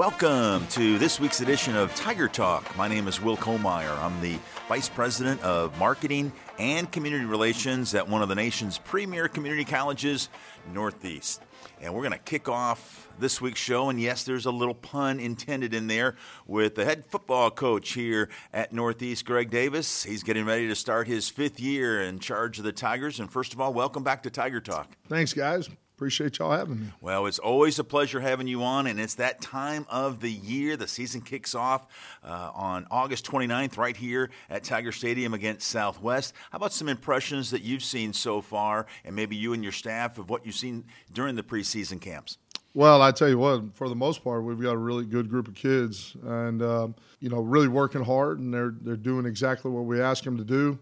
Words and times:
Welcome 0.00 0.66
to 0.68 0.96
this 0.96 1.20
week's 1.20 1.42
edition 1.42 1.76
of 1.76 1.94
Tiger 1.94 2.26
Talk. 2.26 2.74
My 2.74 2.88
name 2.88 3.06
is 3.06 3.20
Will 3.20 3.36
Kollmeyer. 3.36 3.98
I'm 3.98 4.18
the 4.22 4.38
Vice 4.66 4.88
President 4.88 5.42
of 5.42 5.78
Marketing 5.78 6.32
and 6.58 6.90
Community 6.90 7.26
Relations 7.26 7.94
at 7.94 8.08
one 8.08 8.22
of 8.22 8.30
the 8.30 8.34
nation's 8.34 8.78
premier 8.78 9.28
community 9.28 9.62
colleges, 9.62 10.30
Northeast. 10.72 11.42
And 11.82 11.92
we're 11.92 12.00
going 12.00 12.12
to 12.12 12.18
kick 12.18 12.48
off 12.48 13.08
this 13.18 13.42
week's 13.42 13.60
show. 13.60 13.90
And 13.90 14.00
yes, 14.00 14.24
there's 14.24 14.46
a 14.46 14.50
little 14.50 14.72
pun 14.72 15.20
intended 15.20 15.74
in 15.74 15.86
there 15.86 16.16
with 16.46 16.76
the 16.76 16.86
head 16.86 17.04
football 17.04 17.50
coach 17.50 17.92
here 17.92 18.30
at 18.54 18.72
Northeast, 18.72 19.26
Greg 19.26 19.50
Davis. 19.50 20.02
He's 20.02 20.22
getting 20.22 20.46
ready 20.46 20.66
to 20.68 20.74
start 20.74 21.08
his 21.08 21.28
fifth 21.28 21.60
year 21.60 22.00
in 22.00 22.20
charge 22.20 22.56
of 22.56 22.64
the 22.64 22.72
Tigers. 22.72 23.20
And 23.20 23.30
first 23.30 23.52
of 23.52 23.60
all, 23.60 23.74
welcome 23.74 24.02
back 24.02 24.22
to 24.22 24.30
Tiger 24.30 24.62
Talk. 24.62 24.96
Thanks, 25.10 25.34
guys. 25.34 25.68
Appreciate 26.00 26.38
y'all 26.38 26.50
having 26.50 26.80
me. 26.80 26.86
Well, 27.02 27.26
it's 27.26 27.38
always 27.38 27.78
a 27.78 27.84
pleasure 27.84 28.20
having 28.20 28.46
you 28.46 28.62
on, 28.62 28.86
and 28.86 28.98
it's 28.98 29.16
that 29.16 29.42
time 29.42 29.84
of 29.90 30.20
the 30.20 30.32
year. 30.32 30.74
The 30.78 30.88
season 30.88 31.20
kicks 31.20 31.54
off 31.54 31.86
uh, 32.24 32.50
on 32.54 32.86
August 32.90 33.26
29th, 33.26 33.76
right 33.76 33.94
here 33.94 34.30
at 34.48 34.64
Tiger 34.64 34.92
Stadium 34.92 35.34
against 35.34 35.68
Southwest. 35.68 36.32
How 36.52 36.56
about 36.56 36.72
some 36.72 36.88
impressions 36.88 37.50
that 37.50 37.60
you've 37.60 37.82
seen 37.82 38.14
so 38.14 38.40
far, 38.40 38.86
and 39.04 39.14
maybe 39.14 39.36
you 39.36 39.52
and 39.52 39.62
your 39.62 39.74
staff 39.74 40.16
of 40.16 40.30
what 40.30 40.46
you've 40.46 40.54
seen 40.54 40.86
during 41.12 41.36
the 41.36 41.42
preseason 41.42 42.00
camps? 42.00 42.38
Well, 42.72 43.02
I 43.02 43.12
tell 43.12 43.28
you 43.28 43.36
what, 43.36 43.76
for 43.76 43.90
the 43.90 43.94
most 43.94 44.24
part, 44.24 44.42
we've 44.42 44.58
got 44.58 44.72
a 44.72 44.78
really 44.78 45.04
good 45.04 45.28
group 45.28 45.48
of 45.48 45.54
kids, 45.54 46.16
and 46.24 46.62
um, 46.62 46.94
you 47.18 47.28
know, 47.28 47.42
really 47.42 47.68
working 47.68 48.02
hard, 48.02 48.38
and 48.38 48.54
they're 48.54 48.72
they're 48.80 48.96
doing 48.96 49.26
exactly 49.26 49.70
what 49.70 49.84
we 49.84 50.00
ask 50.00 50.24
them 50.24 50.38
to 50.38 50.44
do. 50.44 50.78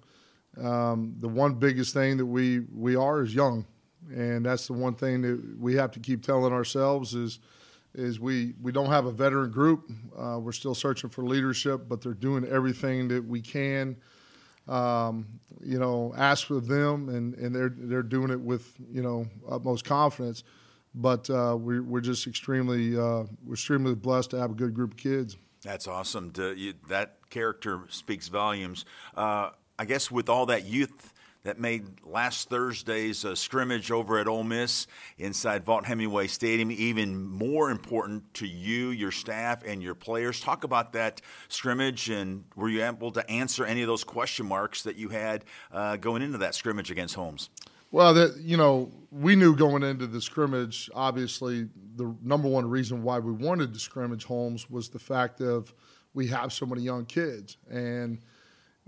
Um, 0.64 1.16
the 1.18 1.28
one 1.28 1.54
biggest 1.54 1.92
thing 1.92 2.18
that 2.18 2.26
we 2.26 2.60
we 2.72 2.94
are 2.94 3.20
is 3.20 3.34
young 3.34 3.66
and 4.10 4.46
that's 4.46 4.66
the 4.66 4.72
one 4.72 4.94
thing 4.94 5.22
that 5.22 5.58
we 5.58 5.74
have 5.74 5.90
to 5.92 6.00
keep 6.00 6.22
telling 6.22 6.52
ourselves 6.52 7.14
is 7.14 7.38
is 7.94 8.20
we 8.20 8.54
we 8.60 8.72
don't 8.72 8.90
have 8.90 9.06
a 9.06 9.12
veteran 9.12 9.50
group. 9.50 9.90
Uh, 10.16 10.38
we're 10.38 10.52
still 10.52 10.74
searching 10.74 11.10
for 11.10 11.24
leadership, 11.24 11.88
but 11.88 12.00
they're 12.00 12.14
doing 12.14 12.44
everything 12.44 13.08
that 13.08 13.24
we 13.24 13.40
can. 13.40 13.96
Um, 14.68 15.26
you 15.62 15.78
know, 15.78 16.12
ask 16.16 16.46
for 16.46 16.60
them, 16.60 17.08
and, 17.08 17.34
and 17.34 17.54
they're 17.54 17.72
they're 17.74 18.02
doing 18.02 18.30
it 18.30 18.40
with 18.40 18.74
you 18.90 19.02
know 19.02 19.26
utmost 19.50 19.84
confidence. 19.84 20.44
But 20.94 21.28
uh, 21.30 21.56
we're 21.58 21.82
we're 21.82 22.00
just 22.00 22.26
extremely 22.26 22.96
uh, 22.96 23.24
we're 23.44 23.54
extremely 23.54 23.94
blessed 23.94 24.30
to 24.30 24.38
have 24.38 24.50
a 24.50 24.54
good 24.54 24.74
group 24.74 24.92
of 24.92 24.96
kids. 24.98 25.36
That's 25.62 25.88
awesome. 25.88 26.32
You, 26.36 26.74
that 26.88 27.16
character 27.30 27.82
speaks 27.88 28.28
volumes. 28.28 28.84
Uh, 29.16 29.50
I 29.78 29.84
guess 29.84 30.10
with 30.10 30.28
all 30.28 30.46
that 30.46 30.66
youth 30.66 31.12
that 31.44 31.58
made 31.58 31.86
last 32.04 32.50
Thursday's 32.50 33.24
uh, 33.24 33.34
scrimmage 33.34 33.90
over 33.90 34.18
at 34.18 34.26
Ole 34.26 34.44
Miss 34.44 34.86
inside 35.18 35.64
Vaught-Hemingway 35.64 36.26
Stadium 36.26 36.70
even 36.70 37.22
more 37.22 37.70
important 37.70 38.34
to 38.34 38.46
you, 38.46 38.90
your 38.90 39.10
staff, 39.10 39.62
and 39.64 39.82
your 39.82 39.94
players. 39.94 40.40
Talk 40.40 40.64
about 40.64 40.92
that 40.92 41.20
scrimmage, 41.48 42.10
and 42.10 42.44
were 42.56 42.68
you 42.68 42.84
able 42.84 43.12
to 43.12 43.30
answer 43.30 43.64
any 43.64 43.82
of 43.82 43.88
those 43.88 44.04
question 44.04 44.46
marks 44.46 44.82
that 44.82 44.96
you 44.96 45.08
had 45.08 45.44
uh, 45.72 45.96
going 45.96 46.22
into 46.22 46.38
that 46.38 46.54
scrimmage 46.54 46.90
against 46.90 47.14
Holmes? 47.14 47.50
Well, 47.90 48.12
the, 48.12 48.36
you 48.38 48.56
know, 48.56 48.90
we 49.10 49.34
knew 49.34 49.56
going 49.56 49.82
into 49.82 50.06
the 50.06 50.20
scrimmage, 50.20 50.90
obviously, 50.94 51.68
the 51.96 52.14
number 52.22 52.46
one 52.46 52.68
reason 52.68 53.02
why 53.02 53.18
we 53.18 53.32
wanted 53.32 53.72
to 53.72 53.80
scrimmage 53.80 54.24
Holmes 54.24 54.68
was 54.68 54.90
the 54.90 54.98
fact 54.98 55.40
of 55.40 55.72
we 56.12 56.26
have 56.26 56.52
so 56.52 56.66
many 56.66 56.82
young 56.82 57.06
kids. 57.06 57.56
And 57.70 58.18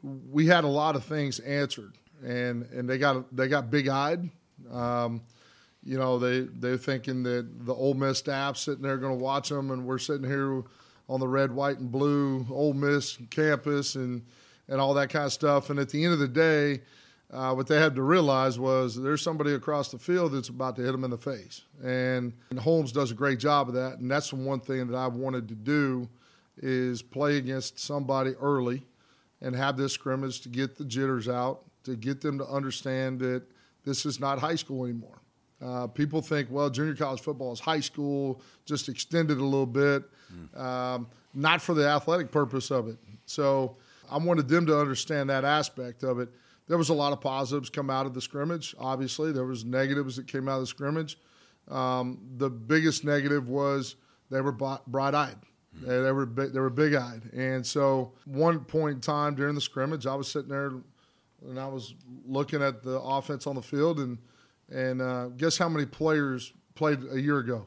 we 0.02 0.46
had 0.46 0.64
a 0.64 0.68
lot 0.68 0.96
of 0.96 1.04
things 1.04 1.38
answered 1.40 1.96
and 2.24 2.64
and 2.72 2.88
they 2.88 2.98
got 2.98 3.34
they 3.34 3.48
got 3.48 3.70
big 3.70 3.88
eyed. 3.88 4.28
Um, 4.70 5.22
you 5.82 5.98
know, 5.98 6.18
they 6.18 6.40
they're 6.40 6.76
thinking 6.76 7.22
that 7.24 7.64
the 7.66 7.74
Ole 7.74 7.94
Miss 7.94 8.18
staff 8.18 8.56
sitting 8.56 8.82
there 8.82 8.98
going 8.98 9.16
to 9.16 9.22
watch 9.22 9.48
them, 9.48 9.70
and 9.70 9.86
we're 9.86 9.98
sitting 9.98 10.28
here 10.28 10.62
on 11.08 11.20
the 11.20 11.28
red, 11.28 11.50
white, 11.50 11.78
and 11.78 11.90
blue 11.90 12.46
Ole 12.50 12.74
Miss 12.74 13.18
campus 13.30 13.94
and 13.94 14.22
and 14.68 14.80
all 14.80 14.94
that 14.94 15.10
kind 15.10 15.26
of 15.26 15.32
stuff. 15.32 15.70
And 15.70 15.78
at 15.78 15.88
the 15.88 16.04
end 16.04 16.12
of 16.12 16.20
the 16.20 16.28
day, 16.28 16.82
uh, 17.32 17.54
what 17.54 17.66
they 17.66 17.78
had 17.78 17.94
to 17.94 18.02
realize 18.02 18.58
was 18.58 18.94
there's 18.94 19.22
somebody 19.22 19.54
across 19.54 19.90
the 19.90 19.98
field 19.98 20.32
that's 20.32 20.48
about 20.48 20.76
to 20.76 20.82
hit 20.82 20.92
them 20.92 21.04
in 21.04 21.10
the 21.10 21.18
face, 21.18 21.62
and, 21.82 22.32
and 22.50 22.58
Holmes 22.58 22.92
does 22.92 23.10
a 23.10 23.14
great 23.14 23.38
job 23.38 23.68
of 23.68 23.74
that. 23.74 23.98
And 23.98 24.10
that's 24.10 24.30
the 24.30 24.36
one 24.36 24.60
thing 24.60 24.86
that 24.88 24.96
I 24.96 25.06
wanted 25.06 25.48
to 25.48 25.54
do 25.54 26.08
is 26.58 27.00
play 27.00 27.38
against 27.38 27.78
somebody 27.78 28.32
early 28.32 28.86
and 29.40 29.56
have 29.56 29.78
this 29.78 29.94
scrimmage 29.94 30.42
to 30.42 30.50
get 30.50 30.76
the 30.76 30.84
jitters 30.84 31.26
out 31.26 31.64
to 31.84 31.96
get 31.96 32.20
them 32.20 32.38
to 32.38 32.46
understand 32.46 33.20
that 33.20 33.42
this 33.84 34.04
is 34.06 34.20
not 34.20 34.38
high 34.38 34.56
school 34.56 34.84
anymore. 34.84 35.20
Uh, 35.62 35.86
people 35.86 36.22
think, 36.22 36.48
well, 36.50 36.70
junior 36.70 36.94
college 36.94 37.20
football 37.20 37.52
is 37.52 37.60
high 37.60 37.80
school, 37.80 38.40
just 38.64 38.88
extended 38.88 39.38
a 39.38 39.44
little 39.44 39.66
bit, 39.66 40.04
mm. 40.32 40.58
um, 40.58 41.06
not 41.34 41.60
for 41.60 41.74
the 41.74 41.86
athletic 41.86 42.30
purpose 42.30 42.70
of 42.70 42.88
it. 42.88 42.96
So 43.26 43.76
I 44.10 44.16
wanted 44.16 44.48
them 44.48 44.64
to 44.66 44.80
understand 44.80 45.28
that 45.28 45.44
aspect 45.44 46.02
of 46.02 46.18
it. 46.18 46.30
There 46.66 46.78
was 46.78 46.88
a 46.88 46.94
lot 46.94 47.12
of 47.12 47.20
positives 47.20 47.68
come 47.68 47.90
out 47.90 48.06
of 48.06 48.14
the 48.14 48.20
scrimmage. 48.20 48.74
Obviously, 48.78 49.32
there 49.32 49.44
was 49.44 49.64
negatives 49.64 50.16
that 50.16 50.26
came 50.26 50.48
out 50.48 50.54
of 50.54 50.60
the 50.60 50.66
scrimmage. 50.66 51.18
Um, 51.68 52.18
the 52.38 52.48
biggest 52.48 53.04
negative 53.04 53.48
was 53.48 53.96
they 54.30 54.40
were 54.40 54.52
bright-eyed. 54.52 55.36
Mm. 55.78 56.04
They 56.04 56.12
were 56.12 56.26
they 56.48 56.58
were 56.58 56.70
big-eyed, 56.70 57.30
and 57.32 57.64
so 57.64 58.12
one 58.24 58.60
point 58.60 58.96
in 58.96 59.00
time 59.00 59.36
during 59.36 59.54
the 59.54 59.60
scrimmage, 59.60 60.06
I 60.06 60.14
was 60.14 60.28
sitting 60.28 60.48
there 60.48 60.72
and 61.48 61.58
I 61.58 61.66
was 61.66 61.94
looking 62.26 62.62
at 62.62 62.82
the 62.82 63.00
offense 63.00 63.46
on 63.46 63.54
the 63.56 63.62
field, 63.62 64.00
and 64.00 64.18
and 64.70 65.02
uh, 65.02 65.28
guess 65.28 65.58
how 65.58 65.68
many 65.68 65.86
players 65.86 66.52
played 66.74 67.00
a 67.10 67.20
year 67.20 67.38
ago? 67.38 67.66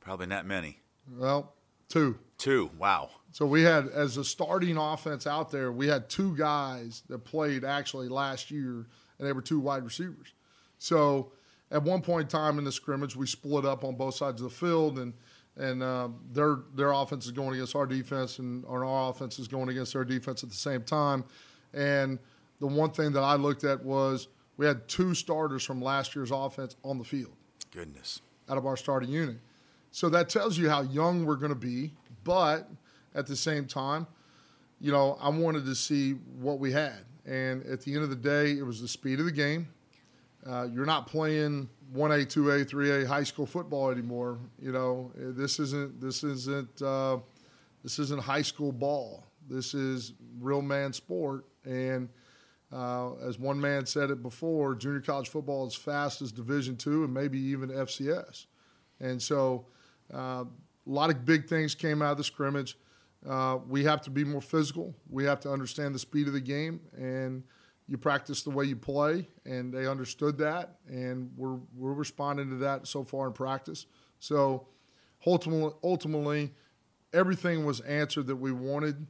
Probably 0.00 0.26
not 0.26 0.46
many. 0.46 0.78
Well, 1.16 1.52
two. 1.88 2.18
Two. 2.38 2.70
Wow. 2.78 3.10
So 3.32 3.46
we 3.46 3.62
had 3.62 3.88
as 3.88 4.16
a 4.16 4.24
starting 4.24 4.76
offense 4.76 5.26
out 5.26 5.50
there, 5.50 5.72
we 5.72 5.88
had 5.88 6.08
two 6.08 6.36
guys 6.36 7.02
that 7.08 7.24
played 7.24 7.64
actually 7.64 8.08
last 8.08 8.50
year, 8.50 8.86
and 9.18 9.26
they 9.26 9.32
were 9.32 9.42
two 9.42 9.60
wide 9.60 9.84
receivers. 9.84 10.32
So 10.78 11.32
at 11.70 11.82
one 11.82 12.02
point 12.02 12.22
in 12.22 12.28
time 12.28 12.58
in 12.58 12.64
the 12.64 12.72
scrimmage, 12.72 13.16
we 13.16 13.26
split 13.26 13.64
up 13.64 13.84
on 13.84 13.96
both 13.96 14.14
sides 14.14 14.40
of 14.40 14.50
the 14.50 14.56
field, 14.56 14.98
and 14.98 15.12
and 15.56 15.82
uh, 15.82 16.08
their 16.32 16.58
their 16.74 16.92
offense 16.92 17.26
is 17.26 17.32
going 17.32 17.54
against 17.54 17.74
our 17.74 17.86
defense, 17.86 18.38
and 18.38 18.64
our 18.66 18.84
offense 19.10 19.38
is 19.38 19.48
going 19.48 19.68
against 19.68 19.92
their 19.92 20.04
defense 20.04 20.42
at 20.42 20.50
the 20.50 20.56
same 20.56 20.82
time, 20.82 21.24
and 21.72 22.18
the 22.60 22.66
one 22.66 22.90
thing 22.90 23.12
that 23.12 23.22
I 23.22 23.34
looked 23.34 23.64
at 23.64 23.84
was 23.84 24.28
we 24.56 24.66
had 24.66 24.88
two 24.88 25.14
starters 25.14 25.62
from 25.62 25.80
last 25.82 26.14
year's 26.14 26.30
offense 26.30 26.76
on 26.82 26.98
the 26.98 27.04
field. 27.04 27.34
Goodness. 27.70 28.20
Out 28.48 28.58
of 28.58 28.66
our 28.66 28.76
starting 28.76 29.10
unit. 29.10 29.36
So 29.90 30.08
that 30.10 30.28
tells 30.28 30.56
you 30.56 30.68
how 30.68 30.82
young 30.82 31.24
we're 31.24 31.36
going 31.36 31.50
to 31.50 31.54
be. 31.54 31.92
But 32.24 32.68
at 33.14 33.26
the 33.26 33.36
same 33.36 33.66
time, 33.66 34.06
you 34.80 34.92
know, 34.92 35.16
I 35.20 35.28
wanted 35.28 35.64
to 35.66 35.74
see 35.74 36.12
what 36.38 36.58
we 36.58 36.72
had. 36.72 37.04
And 37.24 37.64
at 37.66 37.80
the 37.80 37.94
end 37.94 38.02
of 38.02 38.10
the 38.10 38.16
day, 38.16 38.52
it 38.52 38.64
was 38.64 38.80
the 38.80 38.88
speed 38.88 39.20
of 39.20 39.26
the 39.26 39.32
game. 39.32 39.68
Uh, 40.48 40.68
you're 40.72 40.86
not 40.86 41.06
playing 41.06 41.68
1A, 41.94 42.26
2A, 42.26 42.70
3A 42.70 43.06
high 43.06 43.24
school 43.24 43.46
football 43.46 43.90
anymore. 43.90 44.38
You 44.60 44.72
know, 44.72 45.10
this 45.16 45.58
isn't 45.58 46.00
this 46.00 46.22
isn't 46.22 46.82
uh, 46.82 47.18
this 47.82 47.98
isn't 47.98 48.22
high 48.22 48.42
school 48.42 48.70
ball. 48.70 49.24
This 49.48 49.74
is 49.74 50.12
real 50.40 50.62
man 50.62 50.92
sport, 50.92 51.46
and 51.64 52.08
uh, 52.76 53.14
as 53.26 53.38
one 53.38 53.58
man 53.58 53.86
said 53.86 54.10
it 54.10 54.22
before, 54.22 54.74
junior 54.74 55.00
college 55.00 55.30
football 55.30 55.66
is 55.66 55.74
fast 55.74 56.20
as 56.20 56.30
Division 56.30 56.76
two 56.76 57.04
and 57.04 57.14
maybe 57.14 57.38
even 57.38 57.70
FCS. 57.70 58.46
And 59.00 59.20
so 59.20 59.66
uh, 60.12 60.44
a 60.44 60.46
lot 60.84 61.08
of 61.08 61.24
big 61.24 61.48
things 61.48 61.74
came 61.74 62.02
out 62.02 62.12
of 62.12 62.18
the 62.18 62.24
scrimmage. 62.24 62.76
Uh, 63.26 63.60
we 63.66 63.82
have 63.84 64.02
to 64.02 64.10
be 64.10 64.24
more 64.24 64.42
physical. 64.42 64.94
We 65.08 65.24
have 65.24 65.40
to 65.40 65.50
understand 65.50 65.94
the 65.94 65.98
speed 65.98 66.26
of 66.26 66.34
the 66.34 66.40
game, 66.40 66.80
and 66.94 67.42
you 67.88 67.96
practice 67.96 68.42
the 68.42 68.50
way 68.50 68.66
you 68.66 68.76
play. 68.76 69.26
And 69.46 69.72
they 69.72 69.86
understood 69.86 70.36
that, 70.38 70.76
and 70.86 71.30
we're 71.34 71.58
we're 71.74 71.94
responding 71.94 72.50
to 72.50 72.56
that 72.56 72.86
so 72.86 73.04
far 73.04 73.28
in 73.28 73.32
practice. 73.32 73.86
So 74.18 74.68
ultimately, 75.26 75.72
ultimately 75.82 76.52
everything 77.14 77.64
was 77.64 77.80
answered 77.80 78.26
that 78.26 78.36
we 78.36 78.52
wanted, 78.52 79.06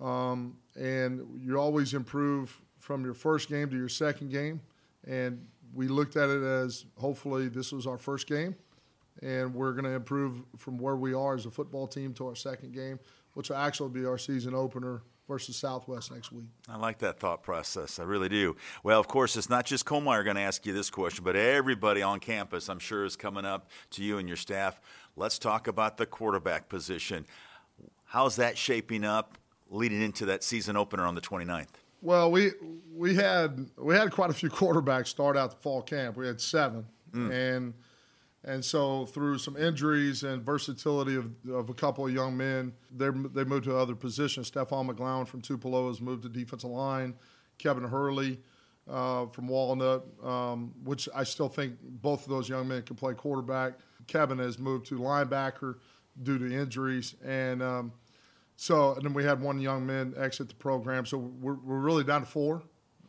um, 0.00 0.58
and 0.76 1.26
you 1.40 1.58
always 1.58 1.92
improve 1.92 2.62
from 2.80 3.04
your 3.04 3.14
first 3.14 3.48
game 3.48 3.70
to 3.70 3.76
your 3.76 3.88
second 3.88 4.30
game, 4.30 4.60
and 5.06 5.46
we 5.72 5.86
looked 5.86 6.16
at 6.16 6.28
it 6.28 6.42
as 6.42 6.86
hopefully 6.96 7.48
this 7.48 7.72
was 7.72 7.86
our 7.86 7.98
first 7.98 8.26
game, 8.26 8.56
and 9.22 9.54
we're 9.54 9.72
going 9.72 9.84
to 9.84 9.90
improve 9.90 10.42
from 10.56 10.78
where 10.78 10.96
we 10.96 11.14
are 11.14 11.34
as 11.34 11.46
a 11.46 11.50
football 11.50 11.86
team 11.86 12.12
to 12.14 12.26
our 12.26 12.34
second 12.34 12.72
game, 12.74 12.98
which 13.34 13.50
will 13.50 13.56
actually 13.56 13.90
be 13.90 14.04
our 14.04 14.18
season 14.18 14.54
opener 14.54 15.02
versus 15.28 15.56
Southwest 15.56 16.10
next 16.10 16.32
week. 16.32 16.48
I 16.68 16.76
like 16.76 16.98
that 16.98 17.20
thought 17.20 17.44
process. 17.44 18.00
I 18.00 18.02
really 18.02 18.28
do. 18.28 18.56
Well, 18.82 18.98
of 18.98 19.06
course, 19.06 19.36
it's 19.36 19.48
not 19.48 19.64
just 19.64 19.84
Kollmeyer 19.84 20.24
going 20.24 20.34
to 20.34 20.42
ask 20.42 20.66
you 20.66 20.72
this 20.72 20.90
question, 20.90 21.22
but 21.22 21.36
everybody 21.36 22.02
on 22.02 22.18
campus, 22.18 22.68
I'm 22.68 22.80
sure, 22.80 23.04
is 23.04 23.14
coming 23.14 23.44
up 23.44 23.70
to 23.90 24.02
you 24.02 24.18
and 24.18 24.26
your 24.26 24.36
staff. 24.36 24.80
Let's 25.14 25.38
talk 25.38 25.68
about 25.68 25.98
the 25.98 26.06
quarterback 26.06 26.68
position. 26.68 27.26
How's 28.06 28.36
that 28.36 28.58
shaping 28.58 29.04
up 29.04 29.38
leading 29.68 30.02
into 30.02 30.26
that 30.26 30.42
season 30.42 30.76
opener 30.76 31.04
on 31.06 31.14
the 31.14 31.20
29th? 31.20 31.68
Well, 32.02 32.30
we 32.30 32.52
we 32.94 33.14
had 33.14 33.70
we 33.76 33.94
had 33.94 34.10
quite 34.10 34.30
a 34.30 34.34
few 34.34 34.50
quarterbacks 34.50 35.08
start 35.08 35.36
out 35.36 35.50
the 35.50 35.56
fall 35.56 35.82
camp. 35.82 36.16
We 36.16 36.26
had 36.26 36.40
seven, 36.40 36.86
mm. 37.12 37.30
and 37.30 37.74
And 38.42 38.64
so, 38.64 39.04
through 39.04 39.38
some 39.38 39.56
injuries 39.56 40.22
and 40.22 40.42
versatility 40.42 41.14
of, 41.14 41.30
of 41.50 41.68
a 41.68 41.74
couple 41.74 42.06
of 42.06 42.14
young 42.14 42.36
men, 42.36 42.72
they 42.90 43.10
they 43.10 43.44
moved 43.44 43.64
to 43.64 43.76
other 43.76 43.94
positions. 43.94 44.50
Stephon 44.50 44.88
McGlowan 44.90 45.28
from 45.28 45.42
Tupelo 45.42 45.88
has 45.88 46.00
moved 46.00 46.22
to 46.22 46.28
defensive 46.30 46.70
line. 46.70 47.14
Kevin 47.58 47.84
Hurley 47.84 48.40
uh, 48.90 49.26
from 49.26 49.46
Walnut, 49.48 50.06
um, 50.24 50.72
which 50.84 51.06
I 51.14 51.24
still 51.24 51.50
think 51.50 51.74
both 51.82 52.22
of 52.22 52.30
those 52.30 52.48
young 52.48 52.68
men 52.68 52.82
can 52.82 52.96
play 52.96 53.12
quarterback. 53.12 53.74
Kevin 54.06 54.38
has 54.38 54.58
moved 54.58 54.86
to 54.86 54.98
linebacker 54.98 55.76
due 56.22 56.38
to 56.38 56.50
injuries. 56.50 57.14
And 57.22 57.62
um, 57.62 57.92
so, 58.60 58.92
and 58.92 59.02
then 59.02 59.14
we 59.14 59.24
had 59.24 59.40
one 59.40 59.58
young 59.58 59.86
man 59.86 60.12
exit 60.18 60.50
the 60.50 60.54
program. 60.54 61.06
So, 61.06 61.16
we're, 61.16 61.54
we're 61.54 61.78
really 61.78 62.04
down 62.04 62.20
to 62.20 62.26
four. 62.26 62.62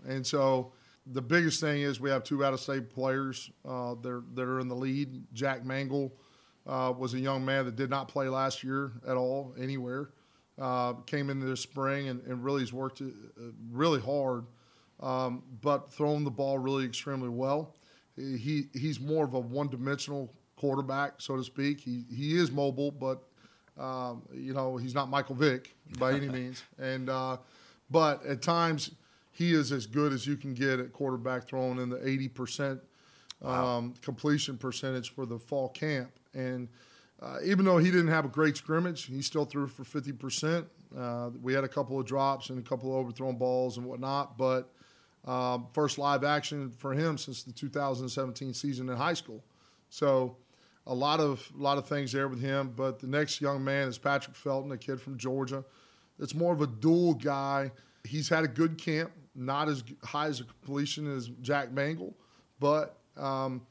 And 0.08 0.26
so, 0.26 0.72
the 1.06 1.22
biggest 1.22 1.60
thing 1.60 1.82
is 1.82 2.00
we 2.00 2.10
have 2.10 2.24
two 2.24 2.46
out 2.46 2.54
of 2.54 2.62
state 2.62 2.90
players 2.90 3.52
uh, 3.68 3.96
that, 3.96 4.24
are 4.40 4.62
in 4.62 4.70
the 4.70 4.76
lead. 4.76 5.26
Jack 5.34 5.66
Mangle 5.66 6.14
uh, 6.66 6.94
was 6.98 7.16
a 7.16 7.20
young 7.20 7.44
man 7.44 7.66
that 7.66 7.76
did 7.76 7.90
not 7.90 8.08
play 8.08 8.30
last 8.30 8.64
year 8.64 8.94
at 9.06 9.18
all, 9.18 9.54
anywhere. 9.60 10.12
Uh, 10.58 10.94
came 11.06 11.30
into 11.30 11.46
this 11.46 11.60
spring 11.60 12.08
and, 12.08 12.22
and, 12.28 12.46
really 12.46 12.62
has 12.62 12.72
worked 12.72 13.02
uh, 13.02 13.06
really 13.72 14.00
hard, 14.00 14.46
um, 15.02 15.44
but 15.60 15.92
thrown 15.92 16.24
the 16.24 16.32
ball 16.32 16.60
really 16.60 16.86
extremely 16.86 17.30
well. 17.30 17.76
He, 18.16 18.68
he's 18.74 19.02
more 19.02 19.26
of 19.26 19.34
a 19.34 19.40
one 19.40 19.68
dimensional 19.68 20.34
quarterback, 20.56 21.16
so 21.18 21.36
to 21.36 21.44
speak. 21.44 21.82
He, 21.82 22.06
he 22.10 22.38
is 22.38 22.52
mobile, 22.52 22.92
but 22.92 23.24
um, 23.78 24.24
you 24.34 24.54
know 24.54 24.78
he's 24.78 24.94
not 24.94 25.10
Michael 25.10 25.36
Vick 25.36 25.76
by 25.98 26.14
any 26.14 26.30
means. 26.40 26.64
And 26.80 27.10
uh, 27.10 27.38
but 27.90 28.26
at 28.26 28.42
times 28.42 28.92
he 29.32 29.54
is 29.54 29.72
as 29.72 29.86
good 29.86 30.14
as 30.14 30.28
you 30.28 30.38
can 30.38 30.54
get 30.54 30.80
at 30.80 30.94
quarterback, 30.94 31.48
throwing 31.48 31.80
in 31.80 31.90
the 31.90 31.98
80% 31.98 32.80
wow. 33.42 33.78
um, 33.78 33.94
completion 34.02 34.58
percentage 34.58 35.14
for 35.14 35.26
the 35.26 35.40
fall 35.40 35.70
camp. 35.70 36.12
And 36.34 36.68
uh, 37.22 37.38
even 37.44 37.66
though 37.66 37.78
he 37.78 37.92
didn't 37.92 38.10
have 38.10 38.26
a 38.26 38.30
great 38.30 38.58
scrimmage, 38.58 39.06
he 39.06 39.22
still 39.22 39.46
threw 39.46 39.68
for 39.68 39.84
50%. 39.84 40.66
Uh, 40.98 41.30
we 41.42 41.54
had 41.54 41.64
a 41.64 41.68
couple 41.68 42.00
of 42.00 42.06
drops 42.06 42.50
and 42.50 42.60
a 42.60 42.62
couple 42.62 42.90
of 42.90 42.98
overthrown 42.98 43.38
balls 43.38 43.78
and 43.78 43.86
whatnot, 43.86 44.38
but 44.38 44.70
um, 45.26 45.68
first 45.74 45.98
live 45.98 46.24
action 46.24 46.72
for 46.72 46.94
him 46.94 47.18
since 47.18 47.44
the 47.44 47.52
2017 47.52 48.54
season 48.54 48.90
in 48.90 48.98
high 48.98 49.14
school. 49.14 49.44
So 49.90 50.36
a 50.88 50.94
lot 50.94 51.20
of 51.20 51.52
lot 51.56 51.78
of 51.78 51.88
things 51.88 52.12
there 52.12 52.28
with 52.28 52.42
him. 52.42 52.74
But 52.76 53.00
the 53.00 53.08
next 53.08 53.42
young 53.42 53.64
man 53.64 53.88
is 53.88 53.98
Patrick 53.98 54.36
Felton, 54.36 54.72
a 54.72 54.78
kid 54.78 55.02
from 55.02 55.18
Georgia. 55.18 55.64
It's 56.20 56.36
more 56.36 56.54
of 56.54 56.62
a 56.62 56.68
dual 56.68 57.14
guy. 57.16 57.72
He's 58.04 58.30
had 58.30 58.44
a 58.44 58.48
good 58.48 58.78
camp 58.78 59.12
not 59.36 59.70
as 59.70 59.84
high 60.04 60.28
as 60.28 60.40
a 60.40 60.44
completion 60.44 61.14
as 61.16 61.30
Jack 61.42 61.72
Mangle, 61.72 62.16
but 62.60 62.98
um, 63.18 63.62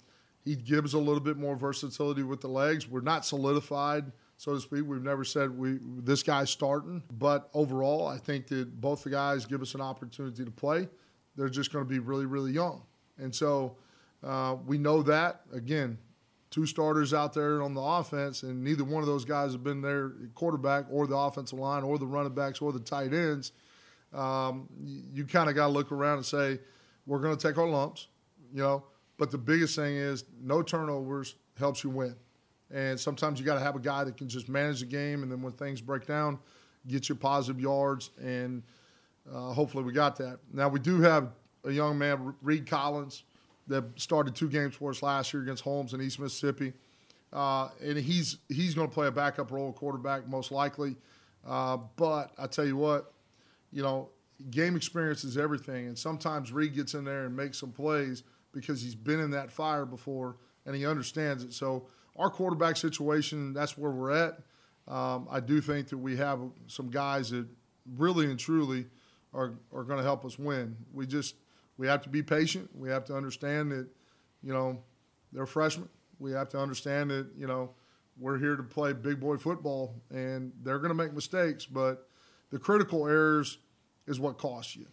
he 0.44 0.56
gives 0.56 0.94
a 0.94 0.98
little 0.98 1.20
bit 1.20 1.36
more 1.36 1.56
versatility 1.56 2.22
with 2.22 2.40
the 2.40 2.48
legs. 2.48 2.88
We're 2.88 3.00
not 3.00 3.24
solidified, 3.24 4.10
so 4.36 4.54
to 4.54 4.60
speak. 4.60 4.84
We've 4.86 5.02
never 5.02 5.24
said 5.24 5.56
we 5.56 5.78
this 5.98 6.22
guy's 6.22 6.50
starting, 6.50 7.02
but 7.18 7.50
overall, 7.54 8.06
I 8.06 8.18
think 8.18 8.46
that 8.48 8.80
both 8.80 9.04
the 9.04 9.10
guys 9.10 9.46
give 9.46 9.62
us 9.62 9.74
an 9.74 9.80
opportunity 9.80 10.44
to 10.44 10.50
play. 10.50 10.88
They're 11.36 11.48
just 11.48 11.72
going 11.72 11.84
to 11.84 11.88
be 11.88 11.98
really, 11.98 12.26
really 12.26 12.52
young, 12.52 12.82
and 13.18 13.34
so 13.34 13.76
uh, 14.22 14.56
we 14.66 14.78
know 14.78 15.02
that 15.02 15.42
again. 15.52 15.98
Two 16.50 16.66
starters 16.66 17.14
out 17.14 17.32
there 17.32 17.62
on 17.62 17.74
the 17.74 17.80
offense, 17.80 18.42
and 18.42 18.64
neither 18.64 18.82
one 18.82 19.02
of 19.02 19.06
those 19.06 19.24
guys 19.24 19.52
have 19.52 19.62
been 19.62 19.80
there 19.80 20.12
quarterback 20.34 20.86
or 20.90 21.06
the 21.06 21.16
offensive 21.16 21.58
line 21.58 21.84
or 21.84 21.96
the 21.96 22.06
running 22.06 22.34
backs 22.34 22.60
or 22.60 22.72
the 22.72 22.80
tight 22.80 23.14
ends 23.14 23.52
um, 24.12 24.68
you, 24.82 25.02
you 25.14 25.24
kind 25.24 25.48
of 25.48 25.54
got 25.54 25.66
to 25.66 25.72
look 25.72 25.92
around 25.92 26.18
and 26.18 26.26
say, 26.26 26.58
we're 27.06 27.20
going 27.20 27.36
to 27.36 27.48
take 27.48 27.58
our 27.58 27.68
lumps, 27.68 28.08
you 28.52 28.62
know. 28.62 28.84
But 29.18 29.30
the 29.30 29.38
biggest 29.38 29.76
thing 29.76 29.96
is 29.96 30.24
no 30.40 30.62
turnovers 30.62 31.36
helps 31.58 31.84
you 31.84 31.90
win. 31.90 32.16
And 32.70 32.98
sometimes 32.98 33.38
you 33.38 33.44
got 33.44 33.54
to 33.54 33.60
have 33.60 33.76
a 33.76 33.80
guy 33.80 34.04
that 34.04 34.16
can 34.16 34.28
just 34.28 34.48
manage 34.48 34.80
the 34.80 34.86
game, 34.86 35.22
and 35.22 35.30
then 35.30 35.42
when 35.42 35.52
things 35.52 35.80
break 35.80 36.06
down, 36.06 36.38
get 36.86 37.08
you 37.08 37.14
positive 37.14 37.60
yards. 37.60 38.10
And 38.20 38.62
uh, 39.30 39.52
hopefully 39.52 39.84
we 39.84 39.92
got 39.92 40.16
that. 40.16 40.38
Now 40.52 40.68
we 40.68 40.80
do 40.80 41.00
have 41.00 41.32
a 41.64 41.70
young 41.70 41.98
man, 41.98 42.34
Reed 42.42 42.66
Collins, 42.66 43.24
that 43.70 43.84
started 43.98 44.34
two 44.34 44.48
games 44.48 44.74
for 44.74 44.90
us 44.90 45.02
last 45.02 45.32
year 45.32 45.42
against 45.42 45.62
Holmes 45.62 45.94
in 45.94 46.02
East 46.02 46.18
Mississippi. 46.18 46.72
Uh, 47.32 47.68
and 47.82 47.96
he's 47.96 48.38
he's 48.48 48.74
going 48.74 48.88
to 48.88 48.92
play 48.92 49.06
a 49.06 49.12
backup 49.12 49.52
role 49.52 49.72
quarterback 49.72 50.28
most 50.28 50.50
likely. 50.50 50.96
Uh, 51.46 51.78
but 51.96 52.32
I 52.36 52.46
tell 52.48 52.66
you 52.66 52.76
what, 52.76 53.12
you 53.72 53.82
know, 53.82 54.10
game 54.50 54.74
experience 54.76 55.22
is 55.22 55.38
everything. 55.38 55.86
And 55.86 55.96
sometimes 55.96 56.52
Reed 56.52 56.74
gets 56.74 56.94
in 56.94 57.04
there 57.04 57.26
and 57.26 57.36
makes 57.36 57.58
some 57.58 57.70
plays 57.70 58.24
because 58.52 58.82
he's 58.82 58.96
been 58.96 59.20
in 59.20 59.30
that 59.30 59.52
fire 59.52 59.86
before 59.86 60.36
and 60.66 60.74
he 60.74 60.84
understands 60.84 61.44
it. 61.44 61.52
So 61.52 61.86
our 62.16 62.28
quarterback 62.28 62.76
situation, 62.76 63.54
that's 63.54 63.78
where 63.78 63.92
we're 63.92 64.10
at. 64.10 64.40
Um, 64.88 65.28
I 65.30 65.38
do 65.38 65.60
think 65.60 65.88
that 65.90 65.98
we 65.98 66.16
have 66.16 66.40
some 66.66 66.90
guys 66.90 67.30
that 67.30 67.46
really 67.96 68.26
and 68.26 68.38
truly 68.38 68.86
are 69.32 69.54
are 69.72 69.84
going 69.84 69.98
to 69.98 70.04
help 70.04 70.24
us 70.24 70.36
win. 70.36 70.76
We 70.92 71.06
just 71.06 71.36
we 71.80 71.86
have 71.86 72.02
to 72.02 72.10
be 72.10 72.22
patient. 72.22 72.68
We 72.76 72.90
have 72.90 73.06
to 73.06 73.16
understand 73.16 73.72
that, 73.72 73.88
you 74.42 74.52
know, 74.52 74.82
they're 75.32 75.46
freshmen. 75.46 75.88
We 76.18 76.30
have 76.32 76.50
to 76.50 76.58
understand 76.58 77.10
that, 77.10 77.28
you 77.38 77.46
know, 77.46 77.70
we're 78.18 78.36
here 78.36 78.54
to 78.54 78.62
play 78.62 78.92
big 78.92 79.18
boy 79.18 79.38
football 79.38 79.94
and 80.10 80.52
they're 80.62 80.78
going 80.78 80.90
to 80.90 80.94
make 80.94 81.14
mistakes, 81.14 81.64
but 81.64 82.06
the 82.50 82.58
critical 82.58 83.06
errors 83.06 83.56
is 84.06 84.20
what 84.20 84.36
costs 84.36 84.76
you. 84.76 84.84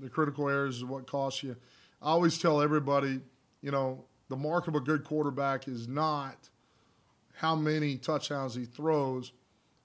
The 0.00 0.08
critical 0.08 0.48
errors 0.48 0.78
is 0.78 0.86
what 0.86 1.06
costs 1.06 1.42
you. 1.42 1.54
I 2.00 2.12
always 2.12 2.38
tell 2.38 2.62
everybody, 2.62 3.20
you 3.60 3.70
know, 3.70 4.06
the 4.30 4.36
mark 4.36 4.68
of 4.68 4.74
a 4.74 4.80
good 4.80 5.04
quarterback 5.04 5.68
is 5.68 5.86
not 5.86 6.48
how 7.34 7.54
many 7.54 7.98
touchdowns 7.98 8.54
he 8.54 8.64
throws, 8.64 9.32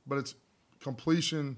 but 0.07 0.17
it's 0.17 0.35
completion 0.79 1.57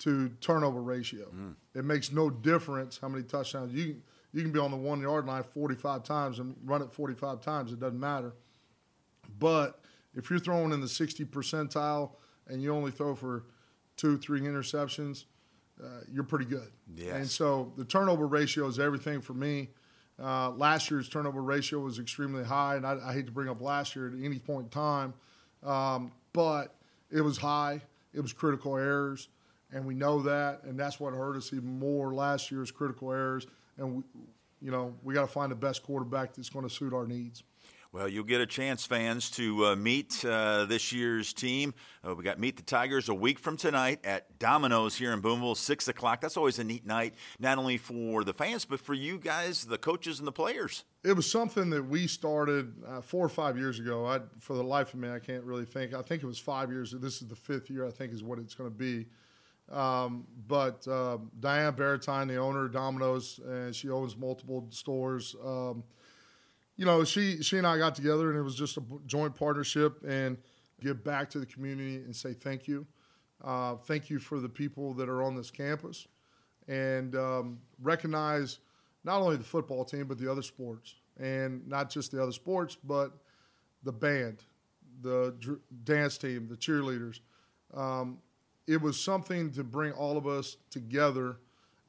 to 0.00 0.28
turnover 0.40 0.80
ratio. 0.80 1.26
Mm. 1.34 1.54
It 1.74 1.84
makes 1.84 2.12
no 2.12 2.30
difference 2.30 2.98
how 2.98 3.08
many 3.08 3.24
touchdowns 3.24 3.72
you 3.72 3.84
can, 3.84 4.02
you 4.32 4.42
can 4.42 4.52
be 4.52 4.58
on 4.58 4.70
the 4.70 4.76
one 4.76 5.00
yard 5.00 5.26
line 5.26 5.42
45 5.42 6.02
times 6.04 6.38
and 6.38 6.54
run 6.64 6.82
it 6.82 6.92
45 6.92 7.40
times. 7.40 7.72
It 7.72 7.80
doesn't 7.80 7.98
matter. 7.98 8.32
But 9.38 9.80
if 10.14 10.30
you're 10.30 10.38
throwing 10.38 10.72
in 10.72 10.80
the 10.80 10.88
60 10.88 11.24
percentile 11.26 12.12
and 12.46 12.62
you 12.62 12.72
only 12.72 12.90
throw 12.90 13.14
for 13.14 13.44
two, 13.96 14.18
three 14.18 14.40
interceptions, 14.40 15.24
uh, 15.82 16.00
you're 16.10 16.24
pretty 16.24 16.44
good. 16.44 16.70
Yes. 16.94 17.14
And 17.14 17.28
so 17.28 17.72
the 17.76 17.84
turnover 17.84 18.26
ratio 18.26 18.66
is 18.66 18.78
everything 18.78 19.20
for 19.20 19.34
me. 19.34 19.70
Uh, 20.20 20.50
last 20.50 20.90
year's 20.90 21.08
turnover 21.08 21.42
ratio 21.42 21.78
was 21.78 22.00
extremely 22.00 22.42
high, 22.42 22.74
and 22.74 22.84
I, 22.84 22.98
I, 23.04 23.12
hate 23.12 23.26
to 23.26 23.32
bring 23.32 23.48
up 23.48 23.60
last 23.60 23.94
year 23.94 24.08
at 24.08 24.14
any 24.20 24.40
point 24.40 24.64
in 24.64 24.70
time, 24.70 25.14
um, 25.62 26.10
but 26.32 26.74
it 27.08 27.20
was 27.20 27.38
high. 27.38 27.80
It 28.12 28.20
was 28.20 28.32
critical 28.32 28.76
errors, 28.76 29.28
and 29.72 29.84
we 29.84 29.94
know 29.94 30.22
that, 30.22 30.62
and 30.64 30.78
that's 30.78 30.98
what 30.98 31.14
hurt 31.14 31.36
us 31.36 31.52
even 31.52 31.78
more 31.78 32.14
last 32.14 32.50
year's 32.50 32.70
critical 32.70 33.12
errors. 33.12 33.46
And 33.76 33.96
we, 33.96 34.02
you 34.60 34.70
know, 34.70 34.94
we 35.02 35.14
got 35.14 35.22
to 35.22 35.28
find 35.28 35.52
the 35.52 35.56
best 35.56 35.82
quarterback 35.82 36.34
that's 36.34 36.50
going 36.50 36.66
to 36.66 36.74
suit 36.74 36.92
our 36.92 37.06
needs. 37.06 37.42
Well, 37.90 38.06
you'll 38.06 38.24
get 38.24 38.42
a 38.42 38.46
chance, 38.46 38.84
fans, 38.84 39.30
to 39.32 39.64
uh, 39.64 39.76
meet 39.76 40.22
uh, 40.22 40.66
this 40.66 40.92
year's 40.92 41.32
team. 41.32 41.72
Uh, 42.06 42.14
we 42.14 42.22
got 42.22 42.38
Meet 42.38 42.58
the 42.58 42.62
Tigers 42.62 43.08
a 43.08 43.14
week 43.14 43.38
from 43.38 43.56
tonight 43.56 44.00
at 44.04 44.38
Domino's 44.38 44.94
here 44.94 45.14
in 45.14 45.20
Boonville, 45.20 45.54
6 45.54 45.88
o'clock. 45.88 46.20
That's 46.20 46.36
always 46.36 46.58
a 46.58 46.64
neat 46.64 46.84
night, 46.84 47.14
not 47.38 47.56
only 47.56 47.78
for 47.78 48.24
the 48.24 48.34
fans, 48.34 48.66
but 48.66 48.78
for 48.78 48.92
you 48.92 49.18
guys, 49.18 49.64
the 49.64 49.78
coaches 49.78 50.18
and 50.18 50.28
the 50.28 50.32
players. 50.32 50.84
It 51.02 51.14
was 51.14 51.30
something 51.30 51.70
that 51.70 51.82
we 51.82 52.06
started 52.06 52.74
uh, 52.86 53.00
four 53.00 53.24
or 53.24 53.30
five 53.30 53.56
years 53.56 53.78
ago. 53.78 54.04
I, 54.04 54.20
for 54.38 54.54
the 54.54 54.62
life 54.62 54.92
of 54.92 55.00
me, 55.00 55.08
I 55.08 55.18
can't 55.18 55.44
really 55.44 55.64
think. 55.64 55.94
I 55.94 56.02
think 56.02 56.22
it 56.22 56.26
was 56.26 56.38
five 56.38 56.70
years. 56.70 56.90
This 56.92 57.22
is 57.22 57.28
the 57.28 57.36
fifth 57.36 57.70
year, 57.70 57.86
I 57.86 57.90
think, 57.90 58.12
is 58.12 58.22
what 58.22 58.38
it's 58.38 58.54
going 58.54 58.68
to 58.68 58.76
be. 58.76 59.06
Um, 59.70 60.26
but 60.46 60.86
uh, 60.88 61.18
Diane 61.40 61.74
Baratine, 61.74 62.28
the 62.28 62.36
owner 62.36 62.66
of 62.66 62.72
Domino's, 62.72 63.38
and 63.46 63.74
she 63.74 63.90
owns 63.90 64.16
multiple 64.16 64.66
stores. 64.70 65.36
Um, 65.44 65.84
you 66.76 66.86
know, 66.86 67.04
she 67.04 67.42
she 67.42 67.58
and 67.58 67.66
I 67.66 67.76
got 67.76 67.94
together, 67.94 68.30
and 68.30 68.38
it 68.38 68.42
was 68.42 68.54
just 68.54 68.76
a 68.76 68.82
joint 69.06 69.34
partnership 69.34 70.02
and 70.06 70.38
give 70.80 71.04
back 71.04 71.28
to 71.30 71.38
the 71.38 71.46
community 71.46 71.96
and 71.96 72.14
say 72.14 72.32
thank 72.32 72.68
you, 72.68 72.86
uh, 73.44 73.74
thank 73.74 74.08
you 74.08 74.18
for 74.18 74.38
the 74.38 74.48
people 74.48 74.94
that 74.94 75.08
are 75.08 75.22
on 75.22 75.34
this 75.34 75.50
campus, 75.50 76.06
and 76.68 77.14
um, 77.16 77.58
recognize 77.82 78.60
not 79.04 79.20
only 79.20 79.36
the 79.36 79.44
football 79.44 79.84
team 79.84 80.06
but 80.06 80.18
the 80.18 80.30
other 80.30 80.42
sports, 80.42 80.94
and 81.18 81.66
not 81.66 81.90
just 81.90 82.12
the 82.12 82.22
other 82.22 82.32
sports, 82.32 82.76
but 82.84 83.12
the 83.82 83.92
band, 83.92 84.44
the 85.02 85.34
dr- 85.40 85.60
dance 85.84 86.16
team, 86.16 86.46
the 86.48 86.56
cheerleaders. 86.56 87.20
Um, 87.74 88.18
it 88.68 88.80
was 88.80 89.00
something 89.00 89.50
to 89.52 89.64
bring 89.64 89.92
all 89.92 90.16
of 90.16 90.26
us 90.26 90.58
together 90.70 91.38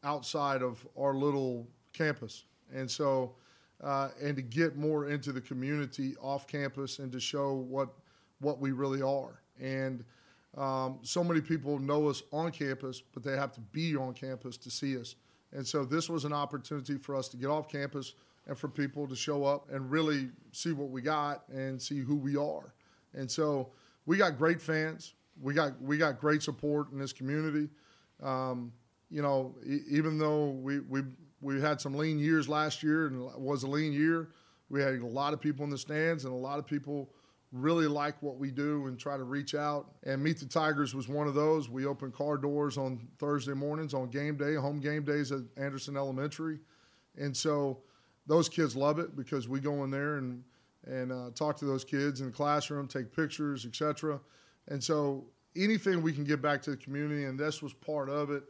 outside 0.04 0.64
of 0.64 0.88
our 0.98 1.14
little 1.14 1.68
campus, 1.94 2.46
and 2.74 2.90
so 2.90 3.36
uh, 3.84 4.10
and 4.22 4.36
to 4.38 4.42
get 4.42 4.78
more 4.78 5.10
into 5.10 5.32
the 5.32 5.42
community 5.42 6.16
off 6.22 6.48
campus 6.48 7.00
and 7.00 7.12
to 7.12 7.20
show 7.20 7.54
what 7.54 7.90
what 8.40 8.60
we 8.60 8.72
really 8.72 9.02
are. 9.02 9.42
And 9.60 10.04
um, 10.58 11.00
so 11.02 11.24
many 11.24 11.42
people 11.42 11.78
know 11.78 12.08
us 12.08 12.24
on 12.32 12.52
campus, 12.52 13.02
but 13.02 13.24
they 13.24 13.36
have 13.36 13.52
to 13.54 13.62
be 13.62 13.96
on 13.96 14.14
campus 14.14 14.58
to 14.58 14.72
see 14.72 14.98
us. 14.98 15.16
And 15.52 15.66
so 15.68 15.84
this 15.84 16.10
was 16.10 16.26
an 16.26 16.34
opportunity 16.34 16.98
for 16.98 17.16
us 17.16 17.28
to 17.30 17.38
get 17.38 17.48
off 17.48 17.68
campus 17.68 18.14
and 18.48 18.58
for 18.58 18.68
people 18.68 19.08
to 19.08 19.16
show 19.16 19.44
up 19.44 19.70
and 19.72 19.92
really 19.92 20.30
see 20.52 20.72
what 20.72 20.90
we 20.90 21.02
got 21.02 21.44
and 21.50 21.82
see 21.82 22.00
who 22.00 22.16
we 22.16 22.38
are. 22.38 22.74
And 23.14 23.30
so 23.30 23.70
we 24.06 24.18
got 24.18 24.38
great 24.38 24.62
fans. 24.62 25.14
We 25.42 25.54
got 25.54 25.82
we 25.82 25.98
got 25.98 26.20
great 26.20 26.44
support 26.44 26.92
in 26.92 27.00
this 27.00 27.14
community. 27.14 27.70
Um, 28.22 28.72
you 29.10 29.22
know, 29.22 29.56
e- 29.66 29.82
even 29.90 30.18
though 30.18 30.50
we, 30.50 30.80
we 30.80 31.02
we 31.42 31.62
had 31.62 31.80
some 31.80 31.94
lean 31.94 32.20
years 32.20 32.50
last 32.50 32.84
year 32.84 33.08
and 33.08 33.22
was 33.36 33.64
a 33.64 33.68
lean 33.68 33.94
year, 33.94 34.30
we 34.70 34.82
had 34.82 34.96
a 34.96 35.06
lot 35.06 35.34
of 35.34 35.42
people 35.42 35.64
in 35.64 35.70
the 35.70 35.78
stands 35.78 36.26
and 36.26 36.34
a 36.34 36.38
lot 36.38 36.60
of 36.60 36.66
people 36.66 37.10
really 37.52 37.88
like 37.88 38.22
what 38.22 38.38
we 38.38 38.52
do 38.52 38.86
and 38.88 39.00
try 39.00 39.18
to 39.18 39.24
reach 39.24 39.56
out. 39.56 39.92
And 40.04 40.22
Meet 40.22 40.40
the 40.40 40.46
Tigers 40.46 40.94
was 40.94 41.08
one 41.08 41.28
of 41.28 41.34
those. 41.34 41.68
We 41.68 41.86
open 41.86 42.12
car 42.12 42.38
doors 42.38 42.78
on 42.78 43.08
Thursday 43.18 43.54
mornings 43.54 43.94
on 43.94 44.10
game 44.10 44.38
day, 44.38 44.56
home 44.56 44.80
game 44.80 45.04
days 45.04 45.32
at 45.32 45.40
Anderson 45.58 45.98
Elementary. 45.98 46.60
And 47.18 47.36
so 47.36 47.80
those 48.28 48.50
kids 48.50 48.76
love 48.76 49.00
it 49.00 49.16
because 49.16 49.48
we 49.48 49.60
go 49.60 49.84
in 49.84 49.92
there 49.92 50.18
and 50.18 50.44
and 50.88 51.12
uh, 51.12 51.30
talk 51.36 51.58
to 51.58 51.66
those 51.66 51.84
kids 51.84 52.22
in 52.22 52.28
the 52.28 52.32
classroom, 52.32 52.88
take 52.88 53.14
pictures, 53.14 53.66
etc. 53.66 54.20
And 54.68 54.84
so 54.84 55.26
anything 55.56 56.02
we 56.02 56.14
can 56.14 56.24
give 56.24 56.42
back 56.42 56.62
to 56.64 56.72
the 56.72 56.78
community, 56.78 57.26
and 57.26 57.40
this 57.40 57.62
was 57.62 57.74
part 57.74 58.10
of 58.10 58.30
it. 58.30 58.44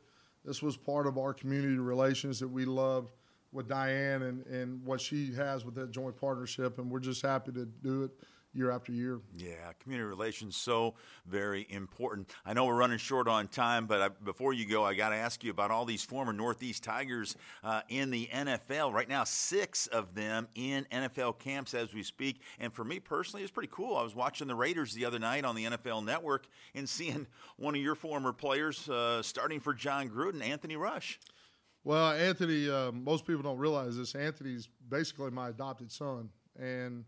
This 0.44 0.62
was 0.62 0.75
part 0.75 1.08
of 1.08 1.18
our 1.18 1.34
community 1.34 1.78
relations 1.78 2.39
that 2.39 2.48
we 2.48 2.66
love 2.66 3.12
with 3.51 3.68
Diane 3.68 4.24
and, 4.24 4.46
and 4.46 4.84
what 4.86 5.01
she 5.01 5.34
has 5.34 5.66
with 5.66 5.75
that 5.75 5.92
joint 5.92 6.16
partnership, 6.16 6.78
and 6.78 6.89
we're 6.89 7.00
just 7.00 7.22
happy 7.22 7.51
to 7.51 7.66
do 7.66 8.04
it 8.04 8.12
year 8.53 8.72
after 8.72 8.91
year. 8.91 9.20
Yeah, 9.36 9.72
community 9.79 10.08
relations 10.08 10.56
so 10.56 10.96
very 11.25 11.68
important. 11.70 12.32
I 12.46 12.53
know 12.53 12.65
we're 12.65 12.75
running 12.75 12.98
short 12.98 13.27
on 13.27 13.48
time, 13.48 13.86
but 13.86 14.01
I, 14.01 14.10
before 14.10 14.53
you 14.53 14.65
go, 14.65 14.84
I 14.84 14.96
got 14.96 15.10
to 15.10 15.15
ask 15.15 15.44
you 15.44 15.51
about 15.51 15.72
all 15.72 15.86
these 15.86 16.03
former 16.03 16.34
Northeast 16.34 16.84
Tigers 16.84 17.36
uh, 17.63 17.82
in 17.89 18.10
the 18.10 18.27
NFL 18.34 18.94
right 18.94 19.08
now. 19.08 19.24
Six 19.24 19.88
of 19.88 20.15
them 20.15 20.48
in 20.56 20.86
NFL 20.91 21.39
camps 21.39 21.74
as 21.74 21.94
we 21.94 22.03
speak, 22.03 22.41
and 22.60 22.74
for 22.74 22.84
me 22.84 23.00
personally, 23.00 23.44
it's 23.44 23.51
pretty 23.51 23.70
cool. 23.72 23.96
I 23.96 24.03
was 24.03 24.15
watching 24.15 24.48
the 24.48 24.56
Raiders 24.56 24.94
the 24.94 25.06
other 25.06 25.20
night 25.20 25.46
on 25.46 25.56
the 25.56 25.65
NFL 25.65 26.03
Network 26.03 26.48
and 26.74 26.88
seeing 26.89 27.27
one 27.58 27.75
of 27.75 27.82
your 27.82 27.96
former 27.96 28.34
players 28.34 28.89
uh, 28.89 29.22
starting 29.22 29.60
for 29.60 29.74
Jon 29.74 30.10
Gruden, 30.10 30.41
Anthony 30.41 30.75
Rush. 30.75 31.20
Well, 31.84 32.12
Anthony, 32.12 32.70
uh, 32.70 32.91
most 32.91 33.25
people 33.25 33.41
don't 33.41 33.58
realize 33.58 33.96
this. 33.96 34.13
Anthony's 34.13 34.68
basically 34.89 35.32
my 35.32 35.50
adopted 35.50 35.91
son, 35.91 36.29
and 36.60 37.06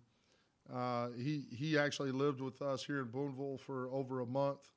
uh, 0.73 1.09
he 1.17 1.45
he 1.51 1.77
actually 1.77 2.11
lived 2.11 2.41
with 2.41 2.61
us 2.61 2.83
here 2.83 2.99
in 2.99 3.07
Boonville 3.07 3.57
for 3.57 3.89
over 3.91 4.21
a 4.21 4.25
month, 4.25 4.69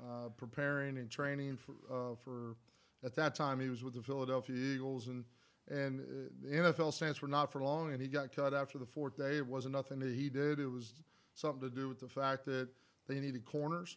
uh, 0.00 0.28
preparing 0.36 0.98
and 0.98 1.10
training 1.10 1.56
for, 1.56 1.72
uh, 1.90 2.14
for. 2.16 2.56
At 3.04 3.14
that 3.14 3.36
time, 3.36 3.60
he 3.60 3.68
was 3.68 3.84
with 3.84 3.94
the 3.94 4.02
Philadelphia 4.02 4.56
Eagles, 4.56 5.06
and 5.06 5.24
and 5.68 6.00
uh, 6.00 6.04
the 6.42 6.56
NFL 6.56 6.92
stands 6.92 7.18
for 7.18 7.28
not 7.28 7.52
for 7.52 7.62
long, 7.62 7.92
and 7.92 8.00
he 8.00 8.08
got 8.08 8.34
cut 8.34 8.54
after 8.54 8.78
the 8.78 8.86
fourth 8.86 9.16
day. 9.16 9.36
It 9.36 9.46
wasn't 9.46 9.74
nothing 9.74 10.00
that 10.00 10.14
he 10.14 10.28
did; 10.28 10.58
it 10.58 10.66
was 10.66 10.94
something 11.34 11.68
to 11.68 11.74
do 11.74 11.88
with 11.88 12.00
the 12.00 12.08
fact 12.08 12.44
that 12.46 12.68
they 13.06 13.20
needed 13.20 13.44
corners, 13.44 13.96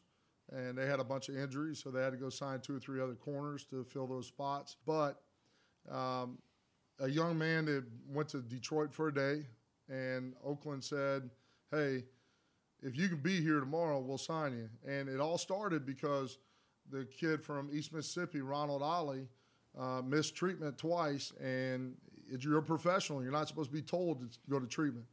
and 0.51 0.77
they 0.77 0.85
had 0.85 0.99
a 0.99 1.03
bunch 1.03 1.29
of 1.29 1.35
injuries, 1.37 1.81
so 1.81 1.89
they 1.89 2.01
had 2.01 2.11
to 2.11 2.17
go 2.17 2.29
sign 2.29 2.59
two 2.59 2.75
or 2.75 2.79
three 2.79 3.01
other 3.01 3.15
corners 3.15 3.65
to 3.71 3.83
fill 3.83 4.05
those 4.05 4.27
spots. 4.27 4.77
But 4.85 5.21
um, 5.89 6.37
a 6.99 7.09
young 7.09 7.37
man 7.37 7.65
that 7.65 7.83
went 8.07 8.29
to 8.29 8.41
Detroit 8.41 8.93
for 8.93 9.07
a 9.07 9.13
day, 9.13 9.45
and 9.91 10.33
Oakland 10.43 10.83
said, 10.83 11.29
"Hey, 11.69 12.05
if 12.81 12.97
you 12.97 13.09
can 13.09 13.17
be 13.17 13.41
here 13.41 13.59
tomorrow, 13.59 13.99
we'll 13.99 14.17
sign 14.17 14.53
you." 14.53 14.69
And 14.89 15.09
it 15.09 15.19
all 15.19 15.37
started 15.37 15.85
because 15.85 16.37
the 16.89 17.05
kid 17.05 17.43
from 17.43 17.69
East 17.71 17.93
Mississippi, 17.93 18.41
Ronald 18.41 18.81
Ollie, 18.81 19.27
uh, 19.77 20.01
missed 20.03 20.35
treatment 20.35 20.77
twice, 20.77 21.31
and 21.41 21.95
you're 22.39 22.57
a 22.57 22.63
professional. 22.63 23.21
You're 23.21 23.31
not 23.31 23.47
supposed 23.47 23.69
to 23.69 23.75
be 23.75 23.81
told 23.81 24.19
to 24.21 24.39
go 24.49 24.59
to 24.59 24.67
treatment, 24.67 25.05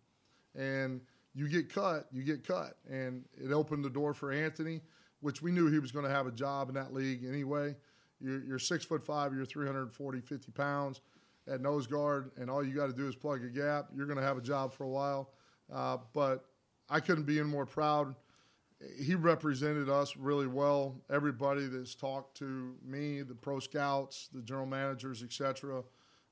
and 0.55 1.01
you 1.35 1.49
get 1.49 1.73
cut, 1.73 2.07
you 2.13 2.23
get 2.23 2.47
cut, 2.47 2.79
and 2.89 3.25
it 3.37 3.53
opened 3.53 3.85
the 3.85 3.91
door 3.91 4.15
for 4.15 4.33
Anthony, 4.33 4.81
which 5.21 5.43
we 5.43 5.51
knew 5.51 5.71
he 5.71 5.79
was 5.79 5.93
going 5.93 6.05
to 6.05 6.11
have 6.11 6.27
a 6.27 6.33
job 6.33 6.69
in 6.69 6.75
that 6.75 6.93
league 6.95 7.25
anyway. 7.25 7.77
You're, 8.21 8.43
you're 8.45 8.59
six 8.59 8.85
foot 8.85 9.03
five, 9.03 9.33
you're 9.35 9.45
340, 9.45 10.21
50 10.21 10.53
pounds 10.53 11.01
at 11.50 11.61
nose 11.61 11.87
guard, 11.87 12.31
and 12.37 12.50
all 12.50 12.64
you 12.64 12.75
got 12.75 12.87
to 12.87 12.93
do 12.93 13.09
is 13.09 13.14
plug 13.14 13.45
a 13.45 13.49
gap. 13.49 13.87
You're 13.95 14.07
going 14.07 14.19
to 14.19 14.25
have 14.25 14.37
a 14.37 14.43
job 14.43 14.73
for 14.73 14.85
a 14.85 14.88
while. 14.88 15.31
Uh, 15.73 15.99
but 16.12 16.45
I 16.88 17.00
couldn't 17.00 17.25
be 17.25 17.38
any 17.38 17.49
more 17.49 17.67
proud. 17.67 18.14
He 19.00 19.14
represented 19.14 19.88
us 19.88 20.17
really 20.17 20.47
well. 20.47 21.02
Everybody 21.11 21.67
that's 21.67 21.95
talked 21.95 22.37
to 22.38 22.75
me, 22.85 23.23
the 23.23 23.35
pro 23.35 23.59
scouts, 23.59 24.28
the 24.33 24.40
general 24.40 24.67
managers, 24.67 25.23
etc. 25.23 25.83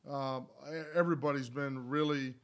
Um, 0.08 0.46
everybody's 0.94 1.48
been 1.48 1.88
really 1.88 2.34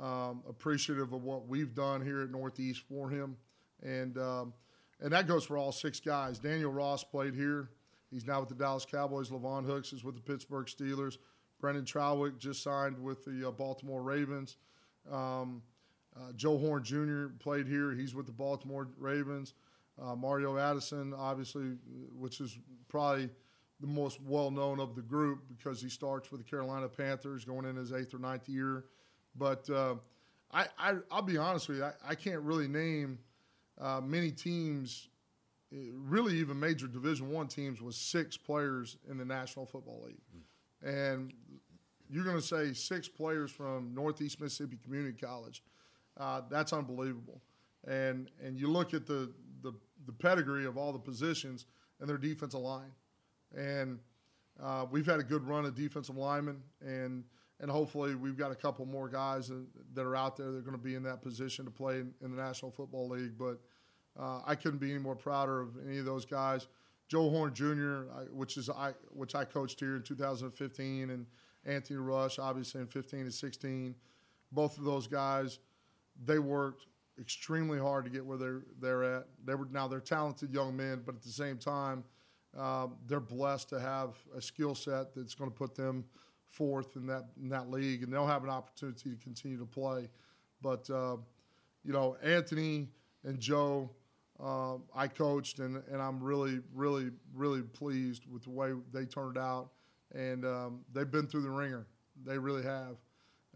um, 0.00 0.42
appreciative 0.48 1.12
of 1.12 1.22
what 1.22 1.46
we've 1.46 1.74
done 1.74 2.04
here 2.04 2.22
at 2.22 2.30
Northeast 2.30 2.82
for 2.88 3.08
him, 3.08 3.36
and 3.82 4.18
um, 4.18 4.52
and 5.00 5.12
that 5.12 5.28
goes 5.28 5.44
for 5.44 5.56
all 5.56 5.70
six 5.70 6.00
guys. 6.00 6.38
Daniel 6.40 6.72
Ross 6.72 7.04
played 7.04 7.34
here. 7.34 7.70
He's 8.10 8.26
now 8.26 8.40
with 8.40 8.48
the 8.48 8.54
Dallas 8.54 8.84
Cowboys. 8.84 9.30
Lavon 9.30 9.64
Hooks 9.64 9.92
is 9.92 10.02
with 10.02 10.16
the 10.16 10.20
Pittsburgh 10.20 10.66
Steelers. 10.66 11.18
Brendan 11.60 11.84
Trawick 11.84 12.38
just 12.38 12.62
signed 12.62 12.98
with 12.98 13.24
the 13.24 13.48
uh, 13.48 13.50
Baltimore 13.50 14.02
Ravens. 14.02 14.56
Um, 15.10 15.62
uh, 16.16 16.32
Joe 16.34 16.58
Horn 16.58 16.82
Jr. 16.82 17.26
played 17.38 17.66
here. 17.66 17.92
He's 17.92 18.14
with 18.14 18.26
the 18.26 18.32
Baltimore 18.32 18.88
Ravens. 18.98 19.54
Uh, 20.00 20.14
Mario 20.14 20.58
Addison, 20.58 21.14
obviously, 21.14 21.76
which 22.14 22.40
is 22.40 22.58
probably 22.88 23.30
the 23.80 23.86
most 23.86 24.20
well 24.22 24.50
known 24.50 24.80
of 24.80 24.94
the 24.94 25.02
group 25.02 25.44
because 25.48 25.80
he 25.80 25.88
starts 25.88 26.30
with 26.30 26.42
the 26.42 26.48
Carolina 26.48 26.88
Panthers 26.88 27.44
going 27.44 27.66
in 27.66 27.76
his 27.76 27.92
eighth 27.92 28.14
or 28.14 28.18
ninth 28.18 28.48
year. 28.48 28.84
But 29.34 29.68
uh, 29.70 29.96
I, 30.52 30.66
I, 30.78 30.94
will 31.10 31.22
be 31.22 31.38
honest 31.38 31.68
with 31.68 31.78
you, 31.78 31.84
I, 31.84 31.92
I 32.06 32.14
can't 32.14 32.40
really 32.40 32.68
name 32.68 33.18
uh, 33.78 34.00
many 34.02 34.30
teams, 34.30 35.08
really 35.70 36.36
even 36.36 36.58
major 36.58 36.86
Division 36.86 37.30
One 37.30 37.48
teams, 37.48 37.80
with 37.80 37.94
six 37.94 38.36
players 38.36 38.96
in 39.10 39.18
the 39.18 39.24
National 39.24 39.66
Football 39.66 40.04
League. 40.06 40.20
Mm 40.34 40.42
and 40.82 41.32
you're 42.10 42.24
going 42.24 42.36
to 42.36 42.42
say 42.42 42.72
six 42.72 43.08
players 43.08 43.50
from 43.50 43.94
Northeast 43.94 44.40
Mississippi 44.40 44.78
Community 44.82 45.16
College. 45.18 45.62
Uh, 46.18 46.42
that's 46.50 46.72
unbelievable. 46.72 47.42
And 47.86 48.30
and 48.42 48.58
you 48.58 48.68
look 48.68 48.94
at 48.94 49.06
the, 49.06 49.32
the, 49.62 49.72
the 50.06 50.12
pedigree 50.12 50.66
of 50.66 50.76
all 50.76 50.92
the 50.92 50.98
positions 50.98 51.66
and 52.00 52.08
their 52.08 52.18
defensive 52.18 52.60
line, 52.60 52.90
and 53.56 53.98
uh, 54.62 54.86
we've 54.90 55.06
had 55.06 55.20
a 55.20 55.24
good 55.24 55.46
run 55.46 55.64
of 55.64 55.74
defensive 55.74 56.16
linemen, 56.16 56.62
and 56.80 57.24
and 57.60 57.70
hopefully 57.70 58.14
we've 58.14 58.36
got 58.36 58.50
a 58.50 58.54
couple 58.54 58.84
more 58.86 59.08
guys 59.08 59.50
that 59.94 60.02
are 60.04 60.16
out 60.16 60.36
there 60.36 60.50
that 60.50 60.58
are 60.58 60.62
going 60.62 60.76
to 60.76 60.82
be 60.82 60.94
in 60.94 61.02
that 61.04 61.22
position 61.22 61.64
to 61.64 61.70
play 61.70 62.00
in, 62.00 62.12
in 62.22 62.34
the 62.34 62.42
National 62.42 62.70
Football 62.70 63.08
League. 63.08 63.38
But 63.38 63.60
uh, 64.18 64.40
I 64.46 64.54
couldn't 64.54 64.78
be 64.78 64.90
any 64.90 64.98
more 64.98 65.16
prouder 65.16 65.60
of 65.60 65.70
any 65.86 65.98
of 65.98 66.04
those 66.04 66.24
guys. 66.24 66.66
Joe 67.08 67.30
Horn 67.30 67.54
Jr., 67.54 68.10
which 68.32 68.56
is 68.56 68.68
I 68.68 68.92
which 69.10 69.34
I 69.34 69.44
coached 69.44 69.78
here 69.78 69.96
in 69.96 70.02
2015, 70.02 71.10
and 71.10 71.26
Anthony 71.66 71.98
Rush, 71.98 72.38
obviously 72.38 72.80
in 72.80 72.86
15 72.86 73.20
and 73.20 73.34
16. 73.34 73.94
Both 74.52 74.78
of 74.78 74.84
those 74.84 75.06
guys, 75.06 75.58
they 76.24 76.38
worked 76.38 76.86
extremely 77.18 77.78
hard 77.78 78.04
to 78.04 78.10
get 78.10 78.24
where 78.24 78.38
they're 78.38 78.62
they're 78.80 79.04
at. 79.04 79.26
They 79.44 79.54
were 79.54 79.66
now 79.70 79.88
they're 79.88 80.00
talented 80.00 80.52
young 80.52 80.76
men, 80.76 81.02
but 81.04 81.14
at 81.14 81.22
the 81.22 81.30
same 81.30 81.58
time, 81.58 82.04
uh, 82.56 82.88
they're 83.06 83.20
blessed 83.20 83.68
to 83.70 83.80
have 83.80 84.16
a 84.36 84.40
skill 84.40 84.74
set 84.74 85.14
that's 85.14 85.34
going 85.34 85.50
to 85.50 85.56
put 85.56 85.74
them 85.74 86.04
forth 86.46 86.96
in 86.96 87.06
that 87.06 87.24
in 87.40 87.48
that 87.48 87.70
league, 87.70 88.02
and 88.02 88.12
they'll 88.12 88.26
have 88.26 88.44
an 88.44 88.50
opportunity 88.50 89.10
to 89.10 89.16
continue 89.16 89.58
to 89.58 89.66
play. 89.66 90.08
But 90.62 90.88
uh, 90.88 91.16
you 91.84 91.92
know, 91.92 92.16
Anthony 92.22 92.88
and 93.24 93.40
Joe 93.40 93.90
uh, 94.42 94.76
I 94.94 95.08
coached, 95.08 95.60
and, 95.60 95.82
and 95.90 96.00
I'm 96.00 96.22
really, 96.22 96.60
really, 96.74 97.10
really 97.34 97.62
pleased 97.62 98.24
with 98.30 98.44
the 98.44 98.50
way 98.50 98.72
they 98.92 99.04
turned 99.04 99.38
out. 99.38 99.70
And 100.14 100.44
um, 100.44 100.80
they've 100.92 101.10
been 101.10 101.26
through 101.26 101.42
the 101.42 101.50
wringer. 101.50 101.86
They 102.24 102.38
really 102.38 102.62
have. 102.62 102.96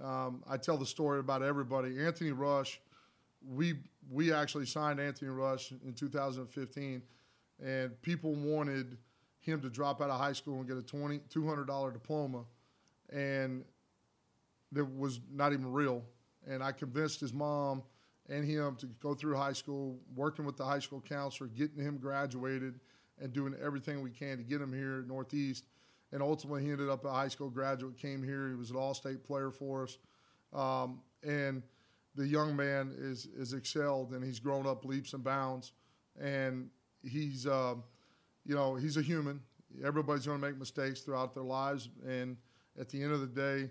Um, 0.03 0.43
I 0.49 0.57
tell 0.57 0.77
the 0.77 0.87
story 0.87 1.21
about 1.21 1.43
everybody. 1.43 1.99
Anthony 1.99 2.33
Rush, 2.33 2.81
we 3.47 3.75
we 4.11 4.33
actually 4.33 4.67
signed 4.67 4.99
Anthony 4.99 5.31
Rush 5.31 5.73
in 5.85 5.93
2015, 5.93 7.03
and 7.65 8.03
people 8.03 8.35
wanted 8.35 8.97
him 9.39 9.61
to 9.61 9.71
drop 9.71 10.01
out 10.01 10.11
of 10.11 10.19
high 10.19 10.33
school 10.33 10.59
and 10.59 10.69
get 10.69 10.77
a 10.77 10.83
20, 10.83 11.21
$200 11.33 11.93
diploma, 11.93 12.45
and 13.11 13.65
that 14.73 14.85
was 14.85 15.21
not 15.33 15.53
even 15.53 15.71
real. 15.73 16.03
And 16.47 16.63
I 16.63 16.73
convinced 16.73 17.21
his 17.21 17.33
mom– 17.33 17.83
and 18.31 18.45
him 18.45 18.77
to 18.77 18.87
go 18.87 19.15
through 19.15 19.37
high 19.37 19.53
school, 19.53 19.99
working 20.15 20.45
with 20.45 20.57
the 20.57 20.65
high 20.65 20.79
school 20.79 21.03
counselor, 21.07 21.49
getting 21.49 21.83
him 21.83 21.99
graduated, 21.99 22.79
and 23.21 23.33
doing 23.33 23.55
everything 23.63 24.01
we 24.01 24.11
can 24.11 24.39
to 24.39 24.45
get 24.45 24.61
him 24.61 24.73
here 24.73 25.01
at 25.01 25.07
Northeast. 25.07 25.67
And 26.13 26.23
ultimately, 26.23 26.65
he 26.65 26.71
ended 26.71 26.89
up 26.89 27.05
a 27.05 27.13
high 27.13 27.29
school 27.29 27.51
graduate, 27.51 27.97
came 27.97 28.23
here. 28.23 28.49
He 28.49 28.55
was 28.55 28.71
an 28.71 28.77
all 28.77 28.95
state 28.95 29.23
player 29.25 29.51
for 29.51 29.85
us. 29.85 29.99
Um, 30.53 31.01
and 31.23 31.63
the 32.17 32.27
young 32.27 32.57
man 32.57 32.93
is, 32.99 33.27
is 33.37 33.53
excelled 33.53 34.13
and 34.13 34.25
he's 34.25 34.41
grown 34.41 34.67
up 34.67 34.85
leaps 34.85 35.13
and 35.13 35.23
bounds. 35.23 35.73
And 36.21 36.69
he's, 37.03 37.47
uh, 37.47 37.75
you 38.45 38.55
know, 38.55 38.75
he's 38.75 38.97
a 38.97 39.03
human. 39.03 39.41
Everybody's 39.85 40.27
going 40.27 40.41
to 40.41 40.47
make 40.47 40.59
mistakes 40.59 41.01
throughout 41.01 41.35
their 41.35 41.45
lives. 41.45 41.89
And 42.07 42.37
at 42.79 42.89
the 42.89 43.03
end 43.03 43.13
of 43.13 43.21
the 43.21 43.27
day, 43.27 43.71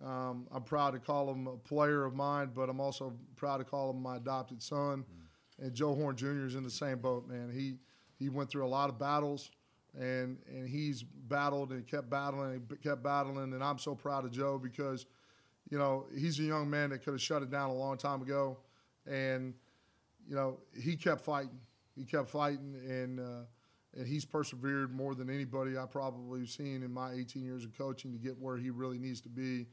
Um, 0.00 0.46
I'm 0.52 0.62
proud 0.62 0.92
to 0.92 1.00
call 1.00 1.28
him 1.28 1.48
a 1.48 1.56
player 1.56 2.04
of 2.04 2.14
mine, 2.14 2.52
but 2.54 2.68
I'm 2.68 2.80
also 2.80 3.12
proud 3.34 3.58
to 3.58 3.64
call 3.64 3.90
him 3.90 4.00
my 4.00 4.16
adopted 4.16 4.62
son. 4.62 5.02
Mm. 5.02 5.64
And 5.64 5.74
Joe 5.74 5.92
Horn 5.94 6.14
Jr. 6.14 6.46
is 6.46 6.54
in 6.54 6.62
the 6.62 6.70
same 6.70 7.00
boat, 7.00 7.26
man. 7.26 7.50
He 7.50 7.78
he 8.14 8.28
went 8.28 8.48
through 8.48 8.64
a 8.64 8.72
lot 8.78 8.90
of 8.90 8.96
battles, 8.98 9.50
and 9.98 10.38
and 10.48 10.68
he's 10.68 11.02
battled 11.02 11.70
and 11.70 11.86
kept 11.86 12.10
battling 12.10 12.52
and 12.52 12.82
kept 12.82 13.02
battling. 13.02 13.52
And 13.52 13.62
I'm 13.62 13.78
so 13.78 13.94
proud 13.94 14.24
of 14.24 14.32
Joe 14.32 14.58
because, 14.58 15.06
you 15.70 15.78
know, 15.78 16.06
he's 16.16 16.38
a 16.38 16.44
young 16.44 16.68
man 16.68 16.90
that 16.90 17.04
could 17.04 17.14
have 17.14 17.22
shut 17.22 17.42
it 17.42 17.50
down 17.50 17.70
a 17.70 17.74
long 17.74 17.96
time 17.96 18.22
ago, 18.22 18.58
and 19.06 19.54
you 20.28 20.34
know 20.34 20.58
he 20.80 20.96
kept 20.96 21.22
fighting. 21.22 21.58
He 21.96 22.04
kept 22.04 22.28
fighting, 22.28 22.74
and 22.86 23.20
uh, 23.20 23.44
and 23.96 24.06
he's 24.06 24.24
persevered 24.24 24.94
more 24.94 25.14
than 25.14 25.30
anybody 25.30 25.76
I 25.76 25.86
probably 25.86 26.40
have 26.40 26.50
seen 26.50 26.82
in 26.82 26.92
my 26.92 27.12
18 27.12 27.44
years 27.44 27.64
of 27.64 27.76
coaching 27.76 28.12
to 28.12 28.18
get 28.18 28.38
where 28.38 28.56
he 28.56 28.70
really 28.70 28.98
needs 28.98 29.20
to 29.22 29.28
be 29.28 29.66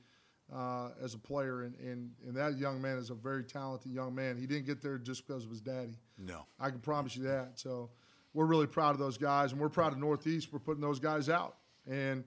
uh, 0.53 0.89
as 1.03 1.13
a 1.13 1.17
player. 1.17 1.63
And, 1.63 1.75
and, 1.79 2.11
and 2.25 2.35
that 2.35 2.57
young 2.57 2.81
man 2.81 2.97
is 2.97 3.09
a 3.09 3.15
very 3.15 3.43
talented 3.43 3.91
young 3.91 4.15
man. 4.15 4.37
He 4.37 4.47
didn't 4.47 4.65
get 4.65 4.81
there 4.81 4.97
just 4.97 5.27
because 5.27 5.43
of 5.43 5.49
his 5.49 5.61
daddy. 5.61 5.97
No. 6.17 6.45
I 6.59 6.69
can 6.69 6.79
promise 6.79 7.15
you 7.15 7.23
that. 7.23 7.51
So 7.55 7.89
we're 8.35 8.45
really 8.45 8.67
proud 8.67 8.91
of 8.91 8.99
those 8.99 9.17
guys, 9.17 9.53
and 9.53 9.61
we're 9.61 9.69
proud 9.69 9.93
of 9.93 9.97
Northeast 9.97 10.51
for 10.51 10.59
putting 10.59 10.81
those 10.81 10.99
guys 10.99 11.29
out. 11.29 11.55
And, 11.89 12.25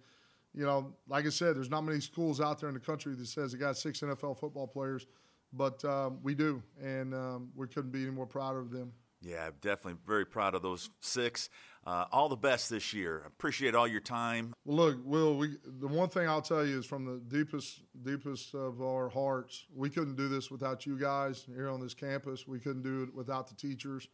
you 0.54 0.64
know, 0.64 0.94
like 1.06 1.26
I 1.26 1.28
said, 1.28 1.54
there's 1.54 1.70
not 1.70 1.82
many 1.82 2.00
schools 2.00 2.40
out 2.40 2.58
there 2.58 2.70
in 2.70 2.74
the 2.74 2.80
country 2.80 3.14
that 3.14 3.26
says 3.26 3.52
they 3.52 3.58
got 3.58 3.76
six 3.76 4.00
NFL 4.00 4.40
football 4.40 4.66
players, 4.66 5.06
but 5.52 5.84
um, 5.84 6.18
we 6.22 6.34
do, 6.34 6.62
and 6.82 7.14
um, 7.14 7.50
we 7.54 7.68
couldn't 7.68 7.90
be 7.90 8.02
any 8.02 8.10
more 8.10 8.26
proud 8.26 8.56
of 8.56 8.70
them. 8.70 8.90
Yeah, 9.20 9.50
definitely 9.60 9.98
very 10.06 10.24
proud 10.24 10.54
of 10.54 10.62
those 10.62 10.88
six. 11.00 11.50
Uh, 11.86 12.04
all 12.10 12.28
the 12.28 12.36
best 12.36 12.70
this 12.70 12.94
year. 12.94 13.24
Appreciate 13.26 13.74
all 13.74 13.88
your 13.88 14.00
time. 14.00 14.54
Well, 14.64 14.76
look, 14.76 14.98
Will, 15.04 15.36
we, 15.36 15.56
the 15.66 15.88
one 15.88 16.08
thing 16.08 16.26
I'll 16.26 16.40
tell 16.40 16.64
you 16.64 16.78
is 16.78 16.86
from 16.86 17.04
the 17.04 17.20
deepest, 17.36 17.80
deepest 18.02 18.54
of 18.54 18.80
our 18.80 19.08
hearts, 19.08 19.66
we 19.74 19.90
couldn't 19.90 20.16
do 20.16 20.28
this 20.28 20.50
without 20.50 20.86
you 20.86 20.98
guys 20.98 21.44
here 21.54 21.68
on 21.68 21.80
this 21.80 21.94
campus. 21.94 22.46
We 22.46 22.60
couldn't 22.60 22.82
do 22.82 23.02
it 23.02 23.14
without 23.14 23.48
the 23.48 23.54
teachers 23.54 24.08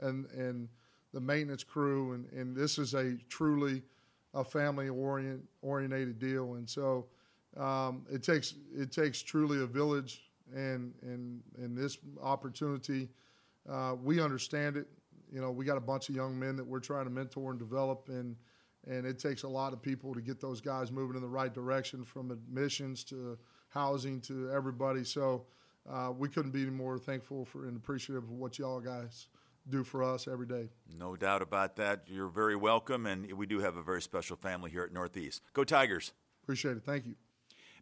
and 0.00 0.26
and 0.32 0.68
the 1.16 1.20
maintenance 1.22 1.64
crew. 1.64 2.12
And, 2.12 2.30
and 2.38 2.54
this 2.54 2.76
is 2.76 2.92
a 2.92 3.16
truly 3.30 3.82
a 4.34 4.44
family 4.44 4.90
orient, 4.90 5.42
oriented 5.62 6.18
deal. 6.18 6.54
And 6.54 6.68
so 6.68 7.06
um, 7.56 8.04
it 8.12 8.22
takes 8.22 8.54
it 8.76 8.92
takes 8.92 9.22
truly 9.22 9.62
a 9.62 9.66
village. 9.66 10.22
And 10.54 10.92
and 11.02 11.40
and 11.58 11.76
this 11.76 11.96
opportunity 12.22 13.08
uh, 13.68 13.94
we 14.00 14.20
understand 14.20 14.76
it. 14.76 14.86
You 15.32 15.40
know, 15.40 15.50
we 15.50 15.64
got 15.64 15.78
a 15.78 15.80
bunch 15.80 16.08
of 16.10 16.14
young 16.14 16.38
men 16.38 16.54
that 16.56 16.66
we're 16.66 16.80
trying 16.80 17.04
to 17.04 17.10
mentor 17.10 17.50
and 17.50 17.58
develop, 17.58 18.08
and 18.08 18.36
and 18.86 19.04
it 19.04 19.18
takes 19.18 19.42
a 19.42 19.48
lot 19.48 19.72
of 19.72 19.82
people 19.82 20.14
to 20.14 20.20
get 20.20 20.40
those 20.40 20.60
guys 20.60 20.92
moving 20.92 21.16
in 21.16 21.22
the 21.22 21.28
right 21.28 21.52
direction, 21.52 22.04
from 22.04 22.30
admissions 22.30 23.02
to 23.04 23.36
housing 23.70 24.20
to 24.20 24.50
everybody. 24.52 25.02
So 25.02 25.46
uh, 25.90 26.12
we 26.16 26.28
couldn't 26.28 26.52
be 26.52 26.66
more 26.66 26.98
thankful 26.98 27.44
for 27.44 27.66
and 27.66 27.76
appreciative 27.76 28.22
of 28.24 28.30
what 28.30 28.58
y'all 28.58 28.80
guys 28.80 29.26
do 29.68 29.84
for 29.84 30.02
us 30.02 30.28
every 30.28 30.46
day. 30.46 30.68
No 30.98 31.16
doubt 31.16 31.42
about 31.42 31.76
that. 31.76 32.04
You're 32.06 32.28
very 32.28 32.56
welcome, 32.56 33.06
and 33.06 33.30
we 33.32 33.46
do 33.46 33.60
have 33.60 33.76
a 33.76 33.82
very 33.82 34.02
special 34.02 34.36
family 34.36 34.70
here 34.70 34.84
at 34.84 34.92
Northeast. 34.92 35.42
Go 35.52 35.64
Tigers! 35.64 36.12
Appreciate 36.42 36.76
it. 36.76 36.84
Thank 36.84 37.06
you. 37.06 37.14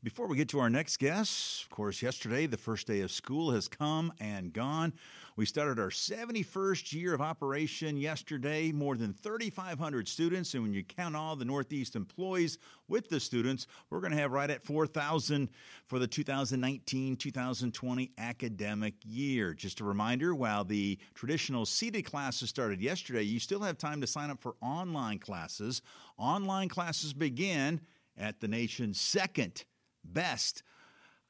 Before 0.04 0.26
we 0.26 0.36
get 0.36 0.50
to 0.50 0.60
our 0.60 0.68
next 0.68 0.98
guest, 0.98 1.62
of 1.62 1.70
course, 1.70 2.02
yesterday, 2.02 2.44
the 2.44 2.58
first 2.58 2.86
day 2.86 3.00
of 3.00 3.10
school 3.10 3.52
has 3.52 3.68
come 3.68 4.12
and 4.20 4.52
gone. 4.52 4.92
We 5.36 5.46
started 5.46 5.80
our 5.80 5.88
71st 5.88 6.92
year 6.92 7.14
of 7.14 7.22
operation 7.22 7.96
yesterday, 7.96 8.70
more 8.70 8.98
than 8.98 9.14
3,500 9.14 10.06
students. 10.06 10.52
And 10.52 10.62
when 10.62 10.74
you 10.74 10.84
count 10.84 11.16
all 11.16 11.36
the 11.36 11.46
Northeast 11.46 11.96
employees 11.96 12.58
with 12.86 13.08
the 13.08 13.18
students, 13.18 13.66
we're 13.88 14.00
going 14.00 14.12
to 14.12 14.18
have 14.18 14.32
right 14.32 14.50
at 14.50 14.62
4,000 14.62 15.48
for 15.86 15.98
the 15.98 16.06
2019 16.06 17.16
2020 17.16 18.12
academic 18.18 18.94
year. 19.06 19.54
Just 19.54 19.80
a 19.80 19.84
reminder 19.84 20.34
while 20.34 20.64
the 20.64 20.98
traditional 21.14 21.64
seated 21.64 22.02
classes 22.02 22.50
started 22.50 22.82
yesterday, 22.82 23.22
you 23.22 23.40
still 23.40 23.60
have 23.60 23.78
time 23.78 24.02
to 24.02 24.06
sign 24.06 24.28
up 24.28 24.42
for 24.42 24.54
online 24.60 25.18
classes. 25.18 25.80
Online 26.18 26.68
classes 26.68 27.14
begin 27.14 27.80
at 28.18 28.40
the 28.40 28.48
nation's 28.48 29.00
second 29.00 29.64
best 30.04 30.62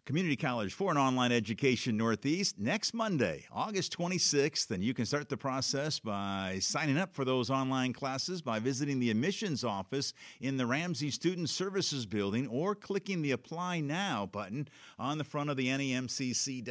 community 0.05 0.37
college 0.37 0.75
for 0.75 0.91
an 0.91 0.99
online 0.99 1.33
education 1.33 1.97
northeast 1.97 2.59
next 2.59 2.93
monday 2.93 3.43
august 3.51 3.97
26th 3.97 4.71
and 4.71 4.85
you 4.85 4.93
can 4.93 5.07
start 5.07 5.31
the 5.31 5.37
process 5.37 5.99
by 5.99 6.59
signing 6.61 6.99
up 6.99 7.15
for 7.15 7.25
those 7.25 7.49
online 7.49 7.91
classes 7.91 8.43
by 8.43 8.59
visiting 8.59 9.01
the 9.01 9.11
admissions 9.11 9.65
office 9.65 10.13
in 10.43 10.59
the 10.59 10.67
ramsey 10.67 11.11
student 11.11 11.49
services 11.49 12.05
building 12.05 12.47
or 12.49 12.75
clicking 12.75 13.23
the 13.23 13.31
apply 13.31 13.81
now 13.81 14.27
button 14.27 14.69
on 14.99 15.17
the 15.17 15.25
front 15.25 15.49
of 15.49 15.57
the 15.57 15.69
nemcc.edu 15.69 16.71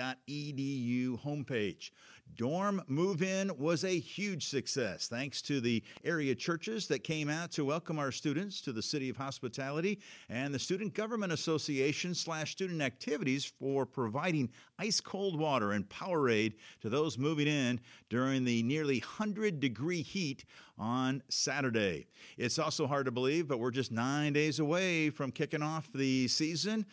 homepage 1.23 1.89
Dorm 2.35 2.81
Move 2.87 3.21
In 3.21 3.51
was 3.57 3.83
a 3.83 3.99
huge 3.99 4.47
success 4.47 5.07
thanks 5.07 5.41
to 5.43 5.61
the 5.61 5.83
area 6.03 6.33
churches 6.33 6.87
that 6.87 7.03
came 7.03 7.29
out 7.29 7.51
to 7.51 7.65
welcome 7.65 7.99
our 7.99 8.11
students 8.11 8.61
to 8.61 8.71
the 8.71 8.81
City 8.81 9.09
of 9.09 9.17
Hospitality 9.17 9.99
and 10.29 10.53
the 10.53 10.59
Student 10.59 10.93
Government 10.93 11.31
Association 11.31 12.15
slash 12.15 12.51
student 12.51 12.81
activities 12.81 13.45
for 13.45 13.85
providing 13.85 14.49
ice 14.79 14.99
cold 14.99 15.37
water 15.37 15.73
and 15.73 15.87
Powerade 15.89 16.53
to 16.81 16.89
those 16.89 17.17
moving 17.17 17.47
in 17.47 17.79
during 18.09 18.43
the 18.43 18.63
nearly 18.63 18.99
100 18.99 19.59
degree 19.59 20.01
heat 20.01 20.45
on 20.77 21.21
Saturday. 21.29 22.07
It's 22.37 22.57
also 22.57 22.87
hard 22.87 23.05
to 23.05 23.11
believe, 23.11 23.47
but 23.47 23.59
we're 23.59 23.71
just 23.71 23.91
nine 23.91 24.33
days 24.33 24.59
away 24.59 25.09
from 25.11 25.31
kicking 25.31 25.61
off 25.61 25.89
the 25.93 26.27
season. 26.27 26.85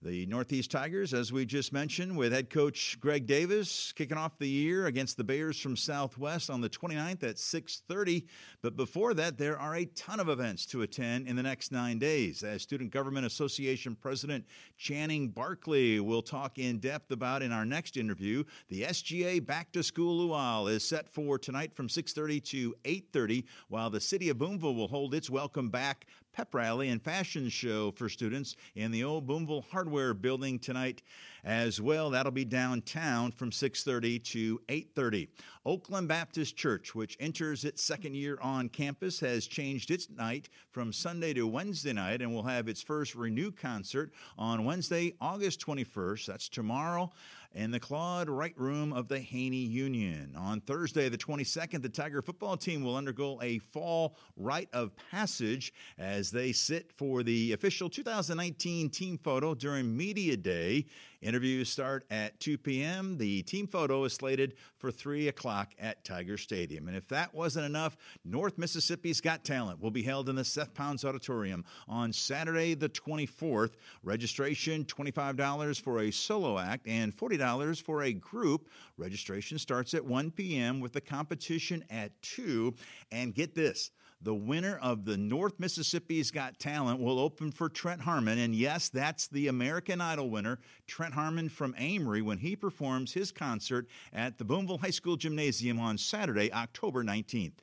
The 0.00 0.26
Northeast 0.26 0.70
Tigers, 0.70 1.12
as 1.12 1.32
we 1.32 1.44
just 1.44 1.72
mentioned, 1.72 2.16
with 2.16 2.30
head 2.30 2.50
coach 2.50 2.96
Greg 3.00 3.26
Davis 3.26 3.90
kicking 3.90 4.16
off 4.16 4.38
the 4.38 4.48
year 4.48 4.86
against 4.86 5.16
the 5.16 5.24
Bears 5.24 5.58
from 5.58 5.76
Southwest 5.76 6.50
on 6.50 6.60
the 6.60 6.68
29th 6.70 7.24
at 7.24 7.36
6:30. 7.36 8.24
But 8.62 8.76
before 8.76 9.12
that, 9.14 9.38
there 9.38 9.58
are 9.58 9.74
a 9.74 9.86
ton 9.86 10.20
of 10.20 10.28
events 10.28 10.66
to 10.66 10.82
attend 10.82 11.26
in 11.26 11.34
the 11.34 11.42
next 11.42 11.72
nine 11.72 11.98
days. 11.98 12.44
As 12.44 12.62
Student 12.62 12.92
Government 12.92 13.26
Association 13.26 13.96
President 13.96 14.46
Channing 14.76 15.30
Barkley 15.30 15.98
will 15.98 16.22
talk 16.22 16.60
in 16.60 16.78
depth 16.78 17.10
about 17.10 17.42
in 17.42 17.50
our 17.50 17.66
next 17.66 17.96
interview, 17.96 18.44
the 18.68 18.84
SGA 18.84 19.44
Back 19.44 19.72
to 19.72 19.82
School 19.82 20.16
Luau 20.16 20.66
is 20.66 20.84
set 20.84 21.08
for 21.08 21.40
tonight 21.40 21.74
from 21.74 21.88
6:30 21.88 22.40
to 22.44 22.76
8:30, 22.84 23.44
while 23.66 23.90
the 23.90 24.00
City 24.00 24.28
of 24.28 24.38
Boonville 24.38 24.76
will 24.76 24.86
hold 24.86 25.12
its 25.12 25.28
Welcome 25.28 25.70
Back 25.70 26.06
pep 26.38 26.54
rally 26.54 26.90
and 26.90 27.02
fashion 27.02 27.48
show 27.48 27.90
for 27.90 28.08
students 28.08 28.54
in 28.76 28.92
the 28.92 29.02
old 29.02 29.26
Boonville 29.26 29.64
Hardware 29.72 30.14
Building 30.14 30.60
tonight 30.60 31.02
as 31.42 31.80
well. 31.80 32.10
That'll 32.10 32.30
be 32.30 32.44
downtown 32.44 33.32
from 33.32 33.50
6:30 33.50 34.20
to 34.20 34.60
8:30. 34.68 35.26
Oakland 35.66 36.06
Baptist 36.06 36.56
Church, 36.56 36.94
which 36.94 37.16
enters 37.18 37.64
its 37.64 37.82
second 37.82 38.14
year 38.14 38.38
on 38.40 38.68
campus, 38.68 39.18
has 39.18 39.48
changed 39.48 39.90
its 39.90 40.08
night 40.10 40.48
from 40.70 40.92
Sunday 40.92 41.34
to 41.34 41.44
Wednesday 41.44 41.92
night 41.92 42.22
and 42.22 42.32
will 42.32 42.44
have 42.44 42.68
its 42.68 42.82
first 42.82 43.16
renew 43.16 43.50
concert 43.50 44.12
on 44.38 44.64
Wednesday, 44.64 45.14
August 45.20 45.58
21st. 45.58 46.26
That's 46.26 46.48
tomorrow 46.48 47.10
in 47.52 47.70
the 47.70 47.80
Claude 47.80 48.28
Wright 48.28 48.54
Room 48.56 48.92
of 48.92 49.08
the 49.08 49.18
Haney 49.18 49.56
Union. 49.56 50.34
On 50.36 50.60
Thursday, 50.60 51.08
the 51.08 51.18
22nd, 51.18 51.82
the 51.82 51.88
Tiger 51.88 52.22
football 52.22 52.56
team 52.56 52.84
will 52.84 52.96
undergo 52.96 53.40
a 53.42 53.58
fall 53.58 54.16
rite 54.36 54.68
of 54.72 54.92
passage 55.10 55.72
as 55.98 56.30
they 56.30 56.52
sit 56.52 56.92
for 56.96 57.22
the 57.22 57.52
official 57.52 57.88
2019 57.88 58.90
team 58.90 59.18
photo 59.18 59.54
during 59.54 59.96
Media 59.96 60.36
Day. 60.36 60.86
Interviews 61.20 61.68
start 61.68 62.04
at 62.10 62.38
2 62.38 62.58
p.m. 62.58 63.18
The 63.18 63.42
team 63.42 63.66
photo 63.66 64.04
is 64.04 64.12
slated 64.12 64.54
for 64.76 64.92
3 64.92 65.28
o'clock 65.28 65.74
at 65.78 66.04
Tiger 66.04 66.36
Stadium. 66.36 66.86
And 66.86 66.96
if 66.96 67.08
that 67.08 67.34
wasn't 67.34 67.66
enough, 67.66 67.96
North 68.24 68.56
Mississippi's 68.56 69.20
Got 69.20 69.44
Talent 69.44 69.82
will 69.82 69.90
be 69.90 70.02
held 70.02 70.28
in 70.28 70.36
the 70.36 70.44
Seth 70.44 70.74
Pounds 70.74 71.04
Auditorium 71.04 71.64
on 71.88 72.12
Saturday, 72.12 72.74
the 72.74 72.88
24th. 72.88 73.72
Registration 74.04 74.84
$25 74.84 75.80
for 75.80 76.02
a 76.02 76.10
solo 76.12 76.58
act 76.58 76.86
and 76.86 77.16
$40 77.16 77.82
for 77.82 78.02
a 78.02 78.12
group. 78.12 78.68
Registration 78.96 79.58
starts 79.58 79.94
at 79.94 80.04
1 80.04 80.30
p.m. 80.30 80.78
with 80.78 80.92
the 80.92 81.00
competition 81.00 81.84
at 81.90 82.12
2. 82.22 82.74
And 83.10 83.34
get 83.34 83.56
this 83.56 83.90
the 84.20 84.34
winner 84.34 84.78
of 84.82 85.04
the 85.04 85.16
North 85.16 85.60
Mississippi's 85.60 86.30
Got 86.30 86.58
Talent 86.58 87.00
will 87.00 87.18
open 87.18 87.52
for 87.52 87.68
Trent 87.68 88.00
Harmon. 88.00 88.38
And 88.38 88.54
yes, 88.54 88.88
that's 88.88 89.28
the 89.28 89.48
American 89.48 90.00
Idol 90.00 90.30
winner, 90.30 90.58
Trent 90.86 91.14
Harmon 91.14 91.48
from 91.48 91.74
Amory, 91.78 92.22
when 92.22 92.38
he 92.38 92.56
performs 92.56 93.12
his 93.12 93.30
concert 93.30 93.86
at 94.12 94.38
the 94.38 94.44
Boonville 94.44 94.78
High 94.78 94.90
School 94.90 95.16
Gymnasium 95.16 95.78
on 95.78 95.98
Saturday, 95.98 96.52
October 96.52 97.04
19th. 97.04 97.60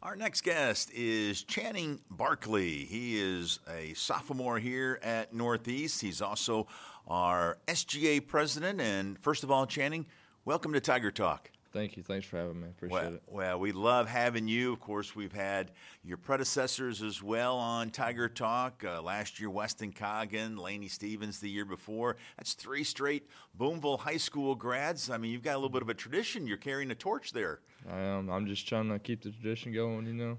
Our 0.00 0.14
next 0.14 0.42
guest 0.42 0.92
is 0.94 1.42
Channing 1.42 1.98
Barkley. 2.08 2.84
He 2.84 3.18
is 3.18 3.58
a 3.68 3.92
sophomore 3.94 4.60
here 4.60 5.00
at 5.02 5.34
Northeast. 5.34 6.00
He's 6.00 6.22
also 6.22 6.68
our 7.08 7.58
SGA 7.66 8.24
president. 8.24 8.80
And 8.80 9.18
first 9.18 9.42
of 9.42 9.50
all, 9.50 9.66
Channing, 9.66 10.06
welcome 10.44 10.72
to 10.74 10.80
Tiger 10.80 11.10
Talk. 11.10 11.50
Thank 11.72 11.96
you. 11.96 12.02
Thanks 12.02 12.26
for 12.26 12.38
having 12.38 12.60
me. 12.60 12.68
Appreciate 12.68 13.02
well, 13.02 13.14
it. 13.14 13.22
Well, 13.26 13.60
we 13.60 13.72
love 13.72 14.08
having 14.08 14.48
you. 14.48 14.72
Of 14.72 14.80
course, 14.80 15.14
we've 15.14 15.32
had 15.32 15.70
your 16.02 16.16
predecessors 16.16 17.02
as 17.02 17.22
well 17.22 17.56
on 17.56 17.90
Tiger 17.90 18.28
Talk. 18.28 18.82
Uh, 18.84 19.02
last 19.02 19.38
year, 19.38 19.50
Weston 19.50 19.92
Coggin, 19.92 20.56
Laney 20.56 20.88
Stevens 20.88 21.40
the 21.40 21.50
year 21.50 21.66
before. 21.66 22.16
That's 22.38 22.54
three 22.54 22.84
straight 22.84 23.28
Boonville 23.54 23.98
High 23.98 24.16
School 24.16 24.54
grads. 24.54 25.10
I 25.10 25.18
mean, 25.18 25.30
you've 25.30 25.42
got 25.42 25.54
a 25.54 25.58
little 25.58 25.68
bit 25.68 25.82
of 25.82 25.90
a 25.90 25.94
tradition. 25.94 26.46
You're 26.46 26.56
carrying 26.56 26.90
a 26.90 26.94
torch 26.94 27.32
there. 27.32 27.60
I 27.90 28.00
am. 28.00 28.30
I'm 28.30 28.46
just 28.46 28.66
trying 28.66 28.88
to 28.88 28.98
keep 28.98 29.22
the 29.22 29.30
tradition 29.30 29.72
going, 29.72 30.06
you 30.06 30.14
know. 30.14 30.38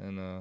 And 0.00 0.18
uh, 0.18 0.40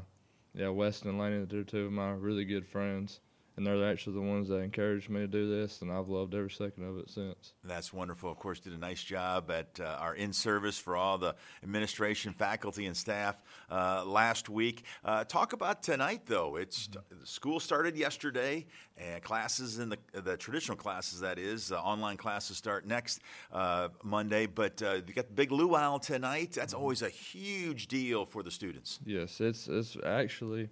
yeah, 0.56 0.70
Weston 0.70 1.10
and 1.12 1.20
Laney, 1.20 1.46
they're 1.46 1.64
two 1.64 1.86
of 1.86 1.92
my 1.92 2.12
really 2.12 2.46
good 2.46 2.66
friends 2.66 3.20
and 3.56 3.66
they're 3.66 3.90
actually 3.90 4.16
the 4.16 4.22
ones 4.22 4.50
that 4.50 4.58
encouraged 4.58 5.10
me 5.10 5.22
to 5.22 5.28
do 5.28 5.50
this, 5.50 5.82
and 5.82 5.92
I've 5.92 6.10
loved 6.10 6.34
every 6.34 6.50
second 6.50 6.84
of 6.86 6.98
it 6.98 7.10
since. 7.10 7.54
That's 7.64 7.94
wonderful. 7.94 8.32
Of 8.32 8.40
course, 8.40 8.60
did 8.60 8.74
a 8.74 8.78
nice 8.78 9.04
job 9.04 9.52
at 9.52 9.80
uh, 9.80 9.98
our 10.00 10.16
in 10.16 10.34
service 10.34 10.80
for 10.80 10.96
all 10.96 11.18
the 11.18 11.36
administration, 11.64 12.34
faculty, 12.34 12.88
and 12.88 12.98
staff 12.98 13.44
uh, 13.70 14.04
last 14.06 14.50
week. 14.50 14.86
Uh, 15.06 15.24
talk 15.24 15.54
about 15.54 15.84
tonight, 15.84 16.22
though. 16.26 16.56
It's 16.56 16.88
mm-hmm. 16.88 17.24
school 17.24 17.60
started 17.60 17.96
yesterday, 17.96 18.66
and 18.98 19.22
classes 19.22 19.78
in 19.78 19.90
the 19.90 19.98
the 20.14 20.36
traditional 20.36 20.78
classes 20.78 21.20
that 21.20 21.38
is 21.38 21.72
uh, 21.72 21.80
online 21.80 22.18
classes 22.18 22.58
start 22.58 22.88
next 22.88 23.22
uh, 23.52 23.90
Monday. 24.04 24.48
But 24.48 24.82
uh, 24.82 25.02
you 25.06 25.14
got 25.14 25.28
the 25.28 25.34
big 25.34 25.52
luau 25.52 26.00
tonight. 26.00 26.54
That's 26.54 26.74
mm-hmm. 26.74 26.82
always 26.82 27.04
a 27.04 27.10
huge 27.10 27.88
deal 27.88 28.26
for 28.26 28.42
the 28.42 28.52
students. 28.52 29.00
Yes, 29.06 29.40
it's 29.40 29.68
it's 29.68 29.96
actually 30.04 30.70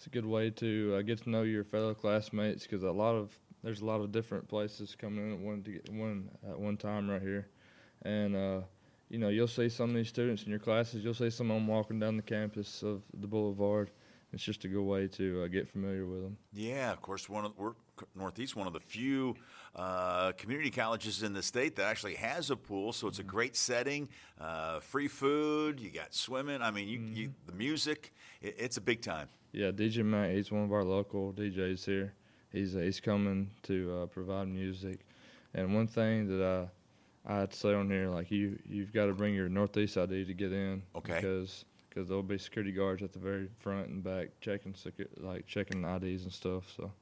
it's 0.00 0.06
a 0.06 0.10
good 0.10 0.24
way 0.24 0.48
to 0.48 0.94
uh, 0.96 1.02
get 1.02 1.22
to 1.22 1.28
know 1.28 1.42
your 1.42 1.62
fellow 1.62 1.92
classmates 1.92 2.62
because 2.62 2.82
a 2.82 2.90
lot 2.90 3.14
of 3.14 3.38
there's 3.62 3.82
a 3.82 3.84
lot 3.84 4.00
of 4.00 4.10
different 4.10 4.48
places 4.48 4.96
coming 4.98 5.26
in 5.26 5.34
at 5.34 5.38
one 5.38 5.62
to 5.62 5.72
get 5.72 5.90
one 5.90 6.30
at 6.48 6.58
one 6.58 6.78
time 6.78 7.10
right 7.10 7.20
here, 7.20 7.48
and 8.00 8.34
uh, 8.34 8.60
you 9.10 9.18
know 9.18 9.28
you'll 9.28 9.46
see 9.46 9.68
some 9.68 9.90
of 9.90 9.96
these 9.96 10.08
students 10.08 10.44
in 10.44 10.48
your 10.48 10.58
classes. 10.58 11.04
You'll 11.04 11.12
see 11.12 11.28
some 11.28 11.50
of 11.50 11.56
them 11.58 11.66
walking 11.66 12.00
down 12.00 12.16
the 12.16 12.22
campus 12.22 12.82
of 12.82 13.02
the 13.12 13.26
Boulevard. 13.26 13.90
It's 14.32 14.42
just 14.42 14.64
a 14.64 14.68
good 14.68 14.80
way 14.80 15.06
to 15.06 15.42
uh, 15.42 15.48
get 15.48 15.68
familiar 15.68 16.06
with 16.06 16.22
them. 16.22 16.38
Yeah, 16.54 16.92
of 16.92 17.02
course, 17.02 17.28
one 17.28 17.44
of, 17.44 17.52
we're 17.58 17.74
Northeast, 18.14 18.56
one 18.56 18.66
of 18.66 18.72
the 18.72 18.80
few 18.80 19.34
uh, 19.74 20.32
community 20.32 20.70
colleges 20.70 21.22
in 21.22 21.32
the 21.32 21.42
state 21.42 21.76
that 21.76 21.86
actually 21.86 22.14
has 22.14 22.50
a 22.50 22.56
pool. 22.56 22.92
So 22.92 23.08
it's 23.08 23.18
a 23.18 23.24
great 23.24 23.56
setting, 23.56 24.08
uh, 24.40 24.80
free 24.80 25.08
food. 25.08 25.80
You 25.80 25.90
got 25.90 26.14
swimming. 26.14 26.62
I 26.62 26.70
mean, 26.70 26.88
you, 26.88 26.98
mm-hmm. 26.98 27.14
you, 27.14 27.34
the 27.46 27.52
music. 27.52 28.12
It, 28.42 28.56
it's 28.58 28.76
a 28.76 28.80
big 28.80 29.00
time. 29.00 29.28
Yeah, 29.52 29.70
DJ 29.70 30.04
Matt, 30.04 30.32
he's 30.32 30.52
one 30.52 30.62
of 30.62 30.72
our 30.72 30.84
local 30.84 31.32
DJs 31.32 31.84
here. 31.84 32.14
He's 32.52 32.74
uh, 32.74 32.80
he's 32.80 33.00
coming 33.00 33.50
to 33.64 34.02
uh, 34.02 34.06
provide 34.06 34.48
music, 34.48 35.00
and 35.54 35.74
one 35.74 35.86
thing 35.86 36.26
that 36.28 36.44
I 37.26 37.32
I 37.32 37.40
had 37.40 37.50
to 37.50 37.56
say 37.56 37.74
on 37.74 37.90
here, 37.90 38.08
like 38.08 38.30
you 38.30 38.58
you've 38.68 38.92
got 38.92 39.06
to 39.06 39.12
bring 39.12 39.34
your 39.34 39.48
Northeast 39.48 39.96
ID 39.96 40.24
to 40.24 40.34
get 40.34 40.52
in. 40.52 40.82
Okay. 40.96 41.16
Because 41.16 41.64
because 41.88 42.08
there'll 42.08 42.22
be 42.22 42.38
security 42.38 42.72
guards 42.72 43.02
at 43.02 43.12
the 43.12 43.18
very 43.18 43.48
front 43.58 43.88
and 43.88 44.02
back 44.02 44.28
checking 44.40 44.74
like 45.18 45.46
checking 45.46 45.84
IDs 45.84 46.24
and 46.24 46.32
stuff. 46.32 46.64
So. 46.76 46.92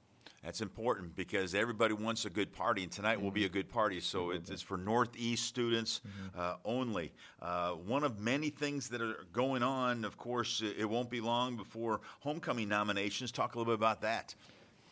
That's 0.42 0.60
important 0.60 1.16
because 1.16 1.54
everybody 1.54 1.94
wants 1.94 2.24
a 2.24 2.30
good 2.30 2.52
party, 2.52 2.84
and 2.84 2.92
tonight 2.92 3.16
mm-hmm. 3.16 3.24
will 3.24 3.30
be 3.32 3.44
a 3.44 3.46
mm-hmm. 3.46 3.54
good 3.54 3.68
party. 3.68 4.00
So 4.00 4.30
it's, 4.30 4.50
it's 4.50 4.62
for 4.62 4.76
Northeast 4.76 5.44
students 5.46 6.00
mm-hmm. 6.06 6.40
uh, 6.40 6.54
only. 6.64 7.12
Uh, 7.42 7.70
one 7.72 8.04
of 8.04 8.20
many 8.20 8.50
things 8.50 8.88
that 8.90 9.02
are 9.02 9.26
going 9.32 9.62
on, 9.62 10.04
of 10.04 10.16
course, 10.16 10.62
it 10.62 10.84
won't 10.84 11.10
be 11.10 11.20
long 11.20 11.56
before 11.56 12.00
homecoming 12.20 12.68
nominations. 12.68 13.32
Talk 13.32 13.54
a 13.54 13.58
little 13.58 13.72
bit 13.72 13.78
about 13.80 14.00
that. 14.02 14.34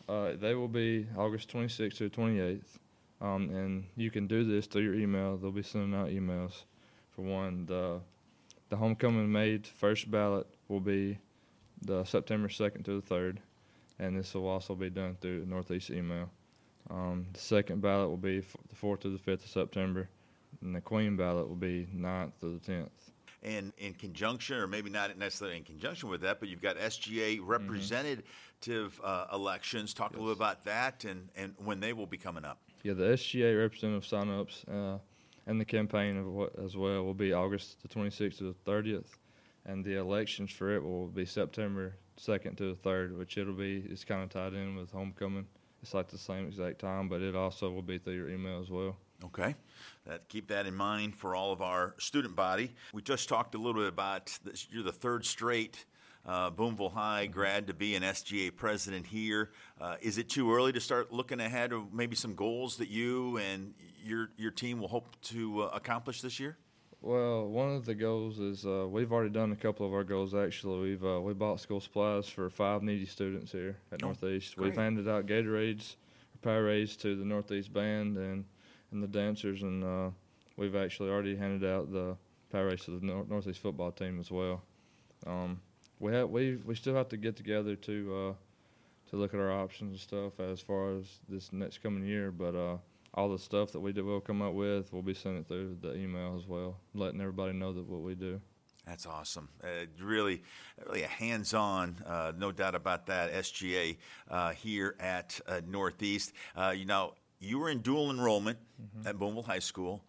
Uh, 0.09 0.33
they 0.39 0.53
will 0.53 0.67
be 0.67 1.07
August 1.17 1.51
26th 1.51 1.97
to 1.97 2.09
28th, 2.09 2.61
um, 3.21 3.49
and 3.49 3.85
you 3.95 4.11
can 4.11 4.27
do 4.27 4.43
this 4.43 4.67
through 4.67 4.83
your 4.83 4.95
email. 4.95 5.37
They'll 5.37 5.51
be 5.51 5.63
sending 5.63 5.97
out 5.97 6.09
emails. 6.09 6.63
For 7.11 7.21
one, 7.23 7.65
the 7.65 7.99
the 8.69 8.75
homecoming 8.75 9.31
maid 9.31 9.65
first 9.65 10.11
ballot 10.11 10.45
will 10.67 10.81
be 10.81 11.17
the 11.81 12.03
September 12.03 12.49
2nd 12.49 12.83
to 12.85 12.99
the 12.99 13.15
3rd 13.15 13.37
and 13.99 14.17
this 14.17 14.33
will 14.33 14.47
also 14.47 14.75
be 14.75 14.89
done 14.89 15.17
through 15.21 15.45
Northeast 15.45 15.89
email. 15.89 16.29
Um, 16.89 17.27
the 17.33 17.39
second 17.39 17.81
ballot 17.81 18.09
will 18.09 18.17
be 18.17 18.39
f- 18.39 18.55
the 18.69 18.75
4th 18.75 19.01
to 19.01 19.09
the 19.09 19.17
5th 19.17 19.43
of 19.43 19.49
September, 19.49 20.09
and 20.61 20.75
the 20.75 20.81
Queen 20.81 21.17
ballot 21.17 21.47
will 21.47 21.55
be 21.55 21.87
9th 21.95 22.31
to 22.39 22.59
the 22.59 22.71
10th. 22.71 22.89
And 23.43 23.71
in 23.77 23.93
conjunction, 23.93 24.57
or 24.57 24.67
maybe 24.67 24.89
not 24.89 25.17
necessarily 25.17 25.57
in 25.57 25.63
conjunction 25.63 26.09
with 26.09 26.21
that, 26.21 26.39
but 26.39 26.49
you've 26.49 26.61
got 26.61 26.77
SGA 26.77 27.37
mm-hmm. 27.37 27.45
representative 27.45 28.23
mm-hmm. 28.61 29.01
uh, 29.03 29.35
elections. 29.35 29.93
Talk 29.93 30.11
yes. 30.11 30.19
a 30.19 30.21
little 30.21 30.35
about 30.35 30.63
that 30.65 31.05
and, 31.05 31.29
and 31.35 31.53
when 31.57 31.79
they 31.79 31.93
will 31.93 32.07
be 32.07 32.17
coming 32.17 32.45
up. 32.45 32.59
Yeah, 32.83 32.93
the 32.93 33.03
SGA 33.05 33.57
representative 33.59 34.05
sign-ups 34.05 34.65
uh, 34.71 34.97
and 35.45 35.59
the 35.59 35.65
campaign 35.65 36.33
what, 36.33 36.53
as 36.63 36.77
well 36.77 37.03
will 37.03 37.13
be 37.13 37.33
August 37.33 37.81
the 37.81 37.87
26th 37.87 38.37
to 38.39 38.43
the 38.45 38.71
30th, 38.71 39.17
and 39.65 39.83
the 39.83 39.95
elections 39.95 40.51
for 40.51 40.75
it 40.75 40.83
will 40.83 41.07
be 41.07 41.25
September 41.25 41.95
second 42.17 42.57
to 42.57 42.69
the 42.69 42.75
third, 42.75 43.17
which 43.17 43.37
it'll 43.37 43.53
be. 43.53 43.83
It's 43.89 44.03
kind 44.03 44.23
of 44.23 44.29
tied 44.29 44.53
in 44.53 44.75
with 44.75 44.91
homecoming. 44.91 45.47
It's 45.81 45.93
like 45.93 46.09
the 46.09 46.17
same 46.17 46.47
exact 46.47 46.79
time, 46.79 47.07
but 47.07 47.21
it 47.21 47.35
also 47.35 47.69
will 47.69 47.81
be 47.81 47.97
through 47.97 48.15
your 48.15 48.29
email 48.29 48.59
as 48.59 48.69
well. 48.69 48.97
Okay. 49.23 49.55
That, 50.05 50.27
keep 50.29 50.47
that 50.49 50.65
in 50.65 50.75
mind 50.75 51.15
for 51.15 51.35
all 51.35 51.51
of 51.51 51.61
our 51.61 51.95
student 51.97 52.35
body. 52.35 52.73
We 52.93 53.01
just 53.01 53.29
talked 53.29 53.55
a 53.55 53.57
little 53.57 53.81
bit 53.81 53.87
about 53.87 54.37
this, 54.43 54.67
you're 54.71 54.83
the 54.83 54.91
third 54.91 55.25
straight 55.25 55.85
uh, 56.27 56.49
Boonville 56.49 56.89
High 56.89 57.25
mm-hmm. 57.25 57.33
grad 57.33 57.67
to 57.67 57.73
be 57.73 57.95
an 57.95 58.03
SGA 58.03 58.55
president 58.55 59.07
here. 59.07 59.51
Uh, 59.79 59.95
is 60.01 60.17
it 60.17 60.29
too 60.29 60.53
early 60.53 60.73
to 60.73 60.81
start 60.81 61.11
looking 61.11 61.39
ahead 61.39 61.71
of 61.71 61.93
maybe 61.93 62.15
some 62.15 62.35
goals 62.35 62.77
that 62.77 62.89
you 62.89 63.37
and 63.37 63.73
your 64.03 64.29
your 64.37 64.51
team 64.51 64.79
will 64.79 64.87
hope 64.87 65.15
to 65.23 65.63
uh, 65.63 65.71
accomplish 65.73 66.21
this 66.21 66.39
year? 66.39 66.57
Well, 67.01 67.47
one 67.47 67.75
of 67.75 67.85
the 67.85 67.95
goals 67.95 68.39
is 68.39 68.65
uh, 68.65 68.87
we've 68.89 69.11
already 69.11 69.29
done 69.29 69.51
a 69.51 69.55
couple 69.55 69.85
of 69.85 69.93
our 69.93 70.03
goals. 70.03 70.33
Actually, 70.33 70.89
we've 70.89 71.05
uh, 71.05 71.21
we 71.21 71.33
bought 71.33 71.59
school 71.59 71.79
supplies 71.79 72.27
for 72.27 72.49
five 72.49 72.81
needy 72.81 73.05
students 73.05 73.51
here 73.51 73.77
at 73.91 74.01
oh, 74.03 74.07
Northeast. 74.07 74.55
Great. 74.55 74.69
We've 74.69 74.77
handed 74.77 75.07
out 75.07 75.27
Gatorades, 75.27 75.95
Powerades 76.43 76.99
to 77.01 77.15
the 77.15 77.25
Northeast 77.25 77.71
band 77.71 78.17
and 78.17 78.45
and 78.91 79.03
the 79.03 79.07
dancers, 79.07 79.61
and 79.61 79.83
uh, 79.83 80.09
we've 80.55 80.75
actually 80.75 81.09
already 81.09 81.35
handed 81.35 81.69
out 81.69 81.91
the 81.91 82.17
Powerades 82.53 82.85
to 82.85 82.99
the 82.99 83.05
Nor- 83.05 83.25
Northeast 83.29 83.59
football 83.59 83.91
team 83.91 84.19
as 84.19 84.31
well. 84.31 84.63
Um, 85.25 85.61
we 85.99 86.13
have 86.13 86.29
we 86.29 86.55
we 86.65 86.73
still 86.73 86.95
have 86.95 87.09
to 87.09 87.17
get 87.17 87.35
together 87.35 87.75
to 87.75 88.15
uh, 88.15 88.33
to 89.11 89.15
look 89.17 89.33
at 89.33 89.39
our 89.39 89.51
options 89.51 89.91
and 89.91 89.99
stuff 89.99 90.39
as 90.39 90.61
far 90.61 90.95
as 90.95 91.05
this 91.29 91.53
next 91.53 91.83
coming 91.83 92.05
year, 92.05 92.31
but 92.31 92.55
uh, 92.55 92.77
all 93.17 93.27
the 93.27 93.39
stuff 93.39 93.71
that 93.71 93.79
we 93.79 93.91
do, 93.91 94.05
will 94.05 94.21
come 94.21 94.43
up 94.43 94.53
with, 94.53 94.93
we'll 94.93 95.01
be 95.01 95.15
sending 95.15 95.41
it 95.41 95.47
through 95.47 95.75
the 95.81 95.95
email 95.95 96.35
as 96.37 96.47
well, 96.47 96.77
letting 96.93 97.19
everybody 97.19 97.51
know 97.51 97.73
that 97.73 97.83
what 97.83 98.01
we 98.01 98.13
do. 98.13 98.39
That's 98.85 99.07
awesome. 99.07 99.49
Uh, 99.61 99.87
really, 100.01 100.43
really 100.85 101.01
a 101.01 101.07
hands-on, 101.07 101.97
uh, 102.05 102.31
no 102.37 102.51
doubt 102.51 102.75
about 102.75 103.07
that. 103.07 103.33
SGA 103.33 103.97
uh, 104.29 104.51
here 104.51 104.95
at 104.99 105.41
uh, 105.47 105.61
Northeast. 105.67 106.31
Uh, 106.55 106.73
you 106.77 106.85
know, 106.85 107.15
you 107.39 107.57
were 107.57 107.69
in 107.69 107.79
dual 107.79 108.11
enrollment 108.11 108.59
mm-hmm. 108.79 109.07
at 109.07 109.17
Boonville 109.17 109.43
High 109.43 109.59
School. 109.59 110.03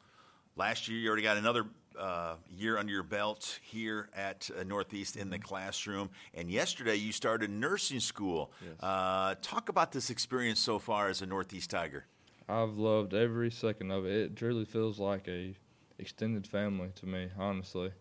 Last 0.55 0.87
year, 0.87 0.99
you 0.99 1.09
already 1.09 1.23
got 1.23 1.39
another 1.39 1.65
uh, 1.99 2.35
year 2.51 2.77
under 2.77 2.93
your 2.93 3.03
belt 3.03 3.59
here 3.63 4.11
at 4.15 4.49
Northeast 4.67 5.17
in 5.17 5.31
the 5.31 5.37
mm-hmm. 5.37 5.45
classroom. 5.45 6.11
And 6.35 6.51
yesterday, 6.51 6.97
you 6.97 7.13
started 7.13 7.49
nursing 7.49 8.01
school. 8.01 8.53
Yes. 8.63 9.37
talk 9.41 9.71
about 9.71 9.93
this 9.93 10.11
experience 10.11 10.61
so 10.61 10.79
far 10.79 11.09
as 11.09 11.23
a 11.23 11.27
Northeast 11.27 11.71
Tiger. 11.71 12.05
I've 12.49 12.79
loved 12.79 13.13
every 13.13 13.51
second 13.51 13.91
of 13.91 14.07
it. 14.07 14.13
It 14.13 14.37
truly 14.37 14.65
feels 14.65 14.99
like 14.99 15.29
a 15.29 15.55
extended 15.99 16.47
family 16.47 16.91
to 16.97 17.07
me, 17.07 17.29
honestly. 17.39 17.93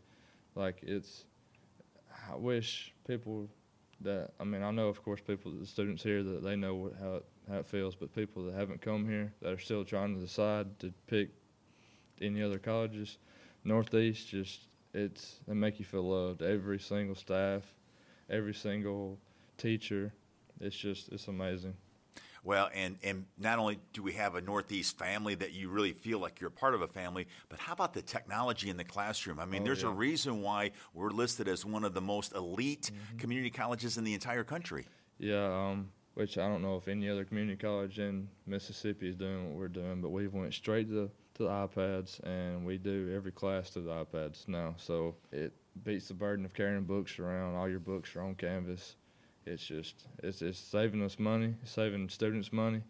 Like 0.56 0.80
it's, 0.84 1.26
I 2.32 2.36
wish 2.36 2.94
people 3.06 3.50
that 4.02 4.30
I 4.40 4.44
mean 4.44 4.62
I 4.62 4.72
know 4.72 4.88
of 4.88 5.04
course 5.04 5.20
people 5.22 5.52
the 5.52 5.66
students 5.66 6.04
here 6.04 6.22
that 6.22 6.44
they 6.44 6.56
know 6.56 6.76
what, 6.76 6.94
how 7.00 7.16
it, 7.16 7.26
how 7.50 7.58
it 7.58 7.68
feels, 7.68 7.96
but 7.96 8.14
people 8.16 8.46
that 8.46 8.54
haven't 8.54 8.82
come 8.82 9.08
here 9.08 9.34
that 9.42 9.52
are 9.52 9.60
still 9.60 9.84
trying 9.84 10.16
to 10.16 10.22
decide 10.22 10.80
to 10.80 10.94
pick 11.08 11.30
any 12.22 12.42
other 12.42 12.60
colleges, 12.60 13.18
Northeast 13.64 14.30
just 14.30 14.62
it's 14.94 15.40
they 15.48 15.54
make 15.54 15.80
you 15.80 15.86
feel 15.86 16.08
loved. 16.10 16.42
Every 16.42 16.80
single 16.80 17.16
staff, 17.16 17.64
every 18.30 18.54
single 18.54 19.20
teacher, 19.58 20.14
it's 20.62 20.78
just 20.78 21.10
it's 21.12 21.28
amazing. 21.28 21.76
Well, 22.48 22.70
and, 22.74 22.96
and 23.04 23.26
not 23.38 23.60
only 23.60 23.78
do 23.92 24.02
we 24.02 24.14
have 24.14 24.36
a 24.36 24.42
Northeast 24.42 24.98
family 24.98 25.36
that 25.36 25.52
you 25.52 25.68
really 25.68 25.92
feel 25.92 26.20
like 26.20 26.40
you're 26.40 26.50
part 26.50 26.76
of 26.76 26.82
a 26.82 26.88
family, 26.88 27.28
but 27.50 27.60
how 27.60 27.74
about 27.74 27.94
the 27.94 28.02
technology 28.02 28.70
in 28.70 28.78
the 28.78 28.86
classroom? 28.86 29.38
I 29.38 29.44
mean, 29.44 29.64
oh, 29.64 29.66
there's 29.66 29.84
yeah. 29.84 29.90
a 29.90 29.92
reason 29.92 30.42
why 30.42 30.72
we're 30.94 31.10
listed 31.10 31.50
as 31.50 31.66
one 31.66 31.84
of 31.84 31.94
the 31.94 32.00
most 32.00 32.34
elite 32.34 32.90
mm-hmm. 32.94 33.18
community 33.18 33.50
colleges 33.50 33.98
in 33.98 34.06
the 34.06 34.14
entire 34.14 34.46
country. 34.46 34.88
Yeah, 35.20 35.44
um, 35.44 35.90
which 36.14 36.38
I 36.38 36.48
don't 36.48 36.62
know 36.62 36.78
if 36.78 36.88
any 36.88 37.10
other 37.10 37.26
community 37.26 37.58
college 37.58 38.00
in 38.00 38.30
Mississippi 38.46 39.10
is 39.10 39.18
doing 39.18 39.50
what 39.50 39.58
we're 39.58 39.68
doing, 39.68 40.00
but 40.00 40.12
we've 40.12 40.34
went 40.34 40.54
straight 40.54 40.88
to, 40.88 41.12
to 41.34 41.44
the 41.44 41.50
iPads, 41.50 42.24
and 42.24 42.66
we 42.66 42.78
do 42.78 43.12
every 43.14 43.34
class 43.34 43.72
to 43.72 43.82
the 43.82 43.92
iPads 43.92 44.48
now. 44.48 44.74
So 44.78 45.16
it 45.34 45.52
beats 45.84 46.08
the 46.08 46.14
burden 46.14 46.46
of 46.46 46.54
carrying 46.54 46.86
books 46.86 47.20
around. 47.20 47.58
All 47.58 47.68
your 47.68 47.82
books 47.82 48.16
are 48.16 48.22
on 48.22 48.36
Canvas 48.36 48.96
it's 49.48 49.66
just 49.66 49.96
it's, 50.22 50.42
it's 50.42 50.60
saving 50.60 51.04
us 51.04 51.18
money, 51.20 51.56
saving 51.64 52.10
students 52.10 52.52
money, 52.52 52.82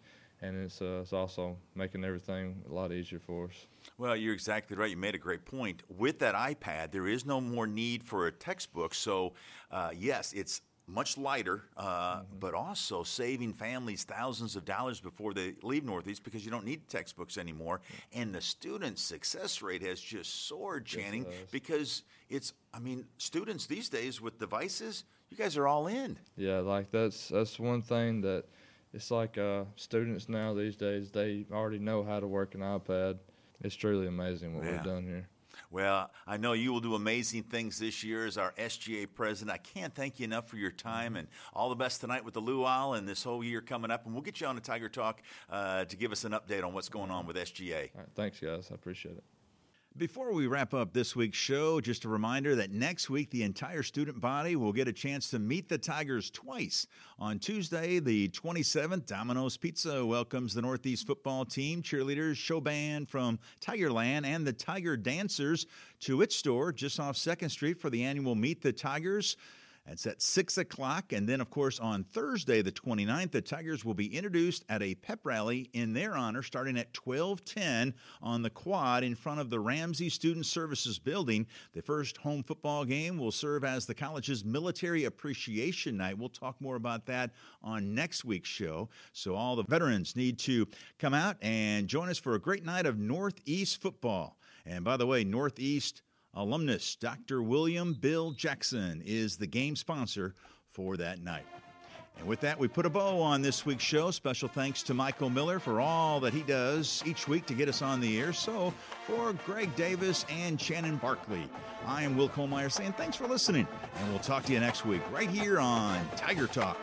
and 0.41 0.65
it's 0.65 0.81
uh, 0.81 0.99
it's 1.01 1.13
also 1.13 1.55
making 1.75 2.03
everything 2.03 2.61
a 2.69 2.73
lot 2.73 2.91
easier 2.91 3.19
for 3.19 3.45
us. 3.45 3.67
Well, 3.97 4.15
you're 4.15 4.33
exactly 4.33 4.75
right. 4.75 4.89
You 4.89 4.97
made 4.97 5.15
a 5.15 5.19
great 5.19 5.45
point. 5.45 5.83
With 5.89 6.19
that 6.19 6.35
iPad, 6.35 6.91
there 6.91 7.07
is 7.07 7.25
no 7.25 7.39
more 7.39 7.67
need 7.67 8.03
for 8.03 8.27
a 8.27 8.31
textbook. 8.31 8.93
So, 8.93 9.33
uh, 9.71 9.91
yes, 9.95 10.33
it's 10.33 10.61
much 10.87 11.17
lighter, 11.17 11.63
uh, 11.75 12.17
mm-hmm. 12.17 12.23
but 12.39 12.53
also 12.53 13.03
saving 13.03 13.53
families 13.53 14.03
thousands 14.03 14.55
of 14.55 14.65
dollars 14.65 14.99
before 14.99 15.33
they 15.33 15.53
leave 15.61 15.83
Northeast 15.83 16.23
because 16.23 16.45
you 16.45 16.51
don't 16.51 16.65
need 16.65 16.87
textbooks 16.87 17.37
anymore. 17.37 17.81
And 18.13 18.33
the 18.33 18.41
student 18.41 18.97
success 18.97 19.61
rate 19.61 19.81
has 19.83 19.99
just 19.99 20.47
soared, 20.47 20.85
Channing, 20.85 21.25
yes, 21.25 21.35
because 21.51 22.03
it's, 22.29 22.53
I 22.73 22.79
mean, 22.79 23.05
students 23.17 23.65
these 23.65 23.89
days 23.89 24.21
with 24.21 24.39
devices, 24.39 25.03
you 25.29 25.37
guys 25.37 25.57
are 25.57 25.67
all 25.67 25.87
in. 25.87 26.17
Yeah, 26.37 26.59
like 26.59 26.89
that's 26.89 27.27
that's 27.27 27.59
one 27.59 27.81
thing 27.81 28.21
that 28.21 28.45
it's 28.93 29.11
like 29.11 29.37
uh, 29.37 29.65
students 29.75 30.29
now 30.29 30.53
these 30.53 30.77
days 30.77 31.11
they 31.11 31.45
already 31.51 31.79
know 31.79 32.03
how 32.03 32.19
to 32.19 32.27
work 32.27 32.55
an 32.55 32.61
iPad. 32.61 33.17
It's 33.61 33.75
truly 33.75 34.07
amazing 34.07 34.55
what 34.55 34.65
yeah. 34.65 34.71
we've 34.71 34.83
done 34.83 35.03
here. 35.03 35.27
Well, 35.71 36.11
I 36.25 36.37
know 36.37 36.53
you 36.53 36.71
will 36.71 36.79
do 36.79 36.95
amazing 36.95 37.43
things 37.43 37.79
this 37.79 38.03
year 38.03 38.25
as 38.25 38.37
our 38.37 38.53
SGA 38.57 39.07
president. 39.13 39.53
I 39.53 39.57
can't 39.57 39.93
thank 39.93 40.19
you 40.19 40.25
enough 40.25 40.47
for 40.47 40.57
your 40.57 40.71
time 40.71 41.15
and 41.15 41.27
all 41.53 41.69
the 41.69 41.75
best 41.75 42.01
tonight 42.01 42.23
with 42.23 42.33
the 42.33 42.41
Luau 42.41 42.93
and 42.93 43.07
this 43.07 43.23
whole 43.23 43.43
year 43.43 43.61
coming 43.61 43.91
up. 43.91 44.05
And 44.05 44.13
we'll 44.13 44.23
get 44.23 44.41
you 44.41 44.47
on 44.47 44.57
a 44.57 44.61
Tiger 44.61 44.89
Talk 44.89 45.21
uh, 45.49 45.85
to 45.85 45.95
give 45.95 46.11
us 46.11 46.23
an 46.23 46.31
update 46.31 46.63
on 46.63 46.73
what's 46.73 46.89
going 46.89 47.11
on 47.11 47.25
with 47.25 47.35
SGA. 47.35 47.89
thanks, 48.15 48.39
guys. 48.39 48.69
I 48.71 48.75
appreciate 48.75 49.17
it. 49.17 49.23
Before 49.97 50.31
we 50.31 50.45
wrap 50.45 50.75
up 50.75 50.93
this 50.93 51.15
week's 51.15 51.39
show, 51.39 51.81
just 51.81 52.05
a 52.05 52.07
reminder 52.07 52.53
that 52.53 52.69
next 52.69 53.09
week 53.09 53.31
the 53.31 53.41
entire 53.41 53.81
student 53.81 54.21
body 54.21 54.55
will 54.55 54.71
get 54.71 54.87
a 54.87 54.93
chance 54.93 55.31
to 55.31 55.39
meet 55.39 55.69
the 55.69 55.79
Tigers 55.79 56.29
twice. 56.29 56.85
On 57.17 57.39
Tuesday, 57.39 57.97
the 57.97 58.29
27th, 58.29 59.07
Domino's 59.07 59.57
Pizza 59.57 60.05
welcomes 60.05 60.53
the 60.53 60.61
Northeast 60.61 61.07
football 61.07 61.45
team, 61.45 61.81
cheerleaders, 61.81 62.35
show 62.35 62.61
band 62.61 63.09
from 63.09 63.39
Tigerland, 63.59 64.27
and 64.27 64.45
the 64.45 64.53
Tiger 64.53 64.97
Dancers 64.97 65.65
to 66.01 66.21
its 66.21 66.35
store 66.35 66.71
just 66.71 66.99
off 66.99 67.15
2nd 67.15 67.49
Street 67.49 67.79
for 67.79 67.89
the 67.89 68.03
annual 68.03 68.35
Meet 68.35 68.61
the 68.61 68.73
Tigers. 68.73 69.35
It's 69.89 70.05
at 70.05 70.21
6 70.21 70.57
o'clock. 70.57 71.13
And 71.13 71.27
then, 71.27 71.39
of 71.39 71.49
course, 71.49 71.79
on 71.79 72.03
Thursday, 72.03 72.61
the 72.61 72.71
29th, 72.71 73.31
the 73.31 73.41
Tigers 73.41 73.85
will 73.85 73.93
be 73.93 74.13
introduced 74.15 74.65
at 74.67 74.83
a 74.83 74.95
pep 74.95 75.19
rally 75.23 75.69
in 75.73 75.93
their 75.93 76.15
honor 76.15 76.43
starting 76.43 76.77
at 76.77 76.95
1210 76.97 77.93
on 78.21 78.41
the 78.41 78.49
quad 78.49 79.03
in 79.03 79.15
front 79.15 79.39
of 79.39 79.49
the 79.49 79.59
Ramsey 79.59 80.09
Student 80.09 80.45
Services 80.45 80.99
Building. 80.99 81.47
The 81.73 81.81
first 81.81 82.17
home 82.17 82.43
football 82.43 82.83
game 82.83 83.17
will 83.17 83.31
serve 83.31 83.63
as 83.63 83.85
the 83.85 83.95
college's 83.95 84.43
military 84.43 85.05
appreciation 85.05 85.97
night. 85.97 86.17
We'll 86.17 86.29
talk 86.29 86.59
more 86.59 86.75
about 86.75 87.05
that 87.05 87.31
on 87.63 87.95
next 87.95 88.25
week's 88.25 88.49
show. 88.49 88.89
So 89.13 89.35
all 89.35 89.55
the 89.55 89.63
veterans 89.63 90.15
need 90.15 90.37
to 90.39 90.67
come 90.99 91.13
out 91.13 91.37
and 91.41 91.87
join 91.87 92.09
us 92.09 92.17
for 92.17 92.35
a 92.35 92.39
great 92.39 92.65
night 92.65 92.85
of 92.85 92.97
Northeast 92.97 93.81
football. 93.81 94.37
And 94.65 94.83
by 94.83 94.97
the 94.97 95.07
way, 95.07 95.23
Northeast 95.23 96.01
alumnus 96.37 96.95
Dr. 96.95 97.41
William 97.41 97.93
Bill 97.93 98.31
Jackson 98.31 99.01
is 99.05 99.37
the 99.37 99.47
game 99.47 99.75
sponsor 99.75 100.35
for 100.71 100.95
that 100.97 101.19
night. 101.19 101.45
And 102.19 102.27
with 102.27 102.39
that, 102.41 102.57
we 102.57 102.67
put 102.67 102.85
a 102.85 102.89
bow 102.89 103.19
on 103.19 103.41
this 103.41 103.65
week's 103.65 103.83
show. 103.83 104.11
Special 104.11 104.47
thanks 104.47 104.83
to 104.83 104.93
Michael 104.93 105.29
Miller 105.29 105.59
for 105.59 105.81
all 105.81 106.19
that 106.19 106.33
he 106.33 106.43
does 106.43 107.03
each 107.05 107.27
week 107.27 107.45
to 107.47 107.53
get 107.53 107.67
us 107.67 107.81
on 107.81 107.99
the 107.99 108.19
air. 108.19 108.33
So, 108.33 108.73
for 109.05 109.33
Greg 109.45 109.75
Davis 109.75 110.25
and 110.29 110.59
Channing 110.59 110.97
Barkley, 110.97 111.47
I 111.85 112.03
am 112.03 112.15
Will 112.15 112.29
Kollmeyer 112.29 112.71
saying 112.71 112.93
thanks 112.93 113.15
for 113.17 113.27
listening, 113.27 113.67
and 113.95 114.09
we'll 114.09 114.19
talk 114.19 114.43
to 114.45 114.53
you 114.53 114.59
next 114.59 114.85
week 114.85 115.01
right 115.11 115.29
here 115.29 115.59
on 115.59 116.07
Tiger 116.15 116.47
Talk. 116.47 116.77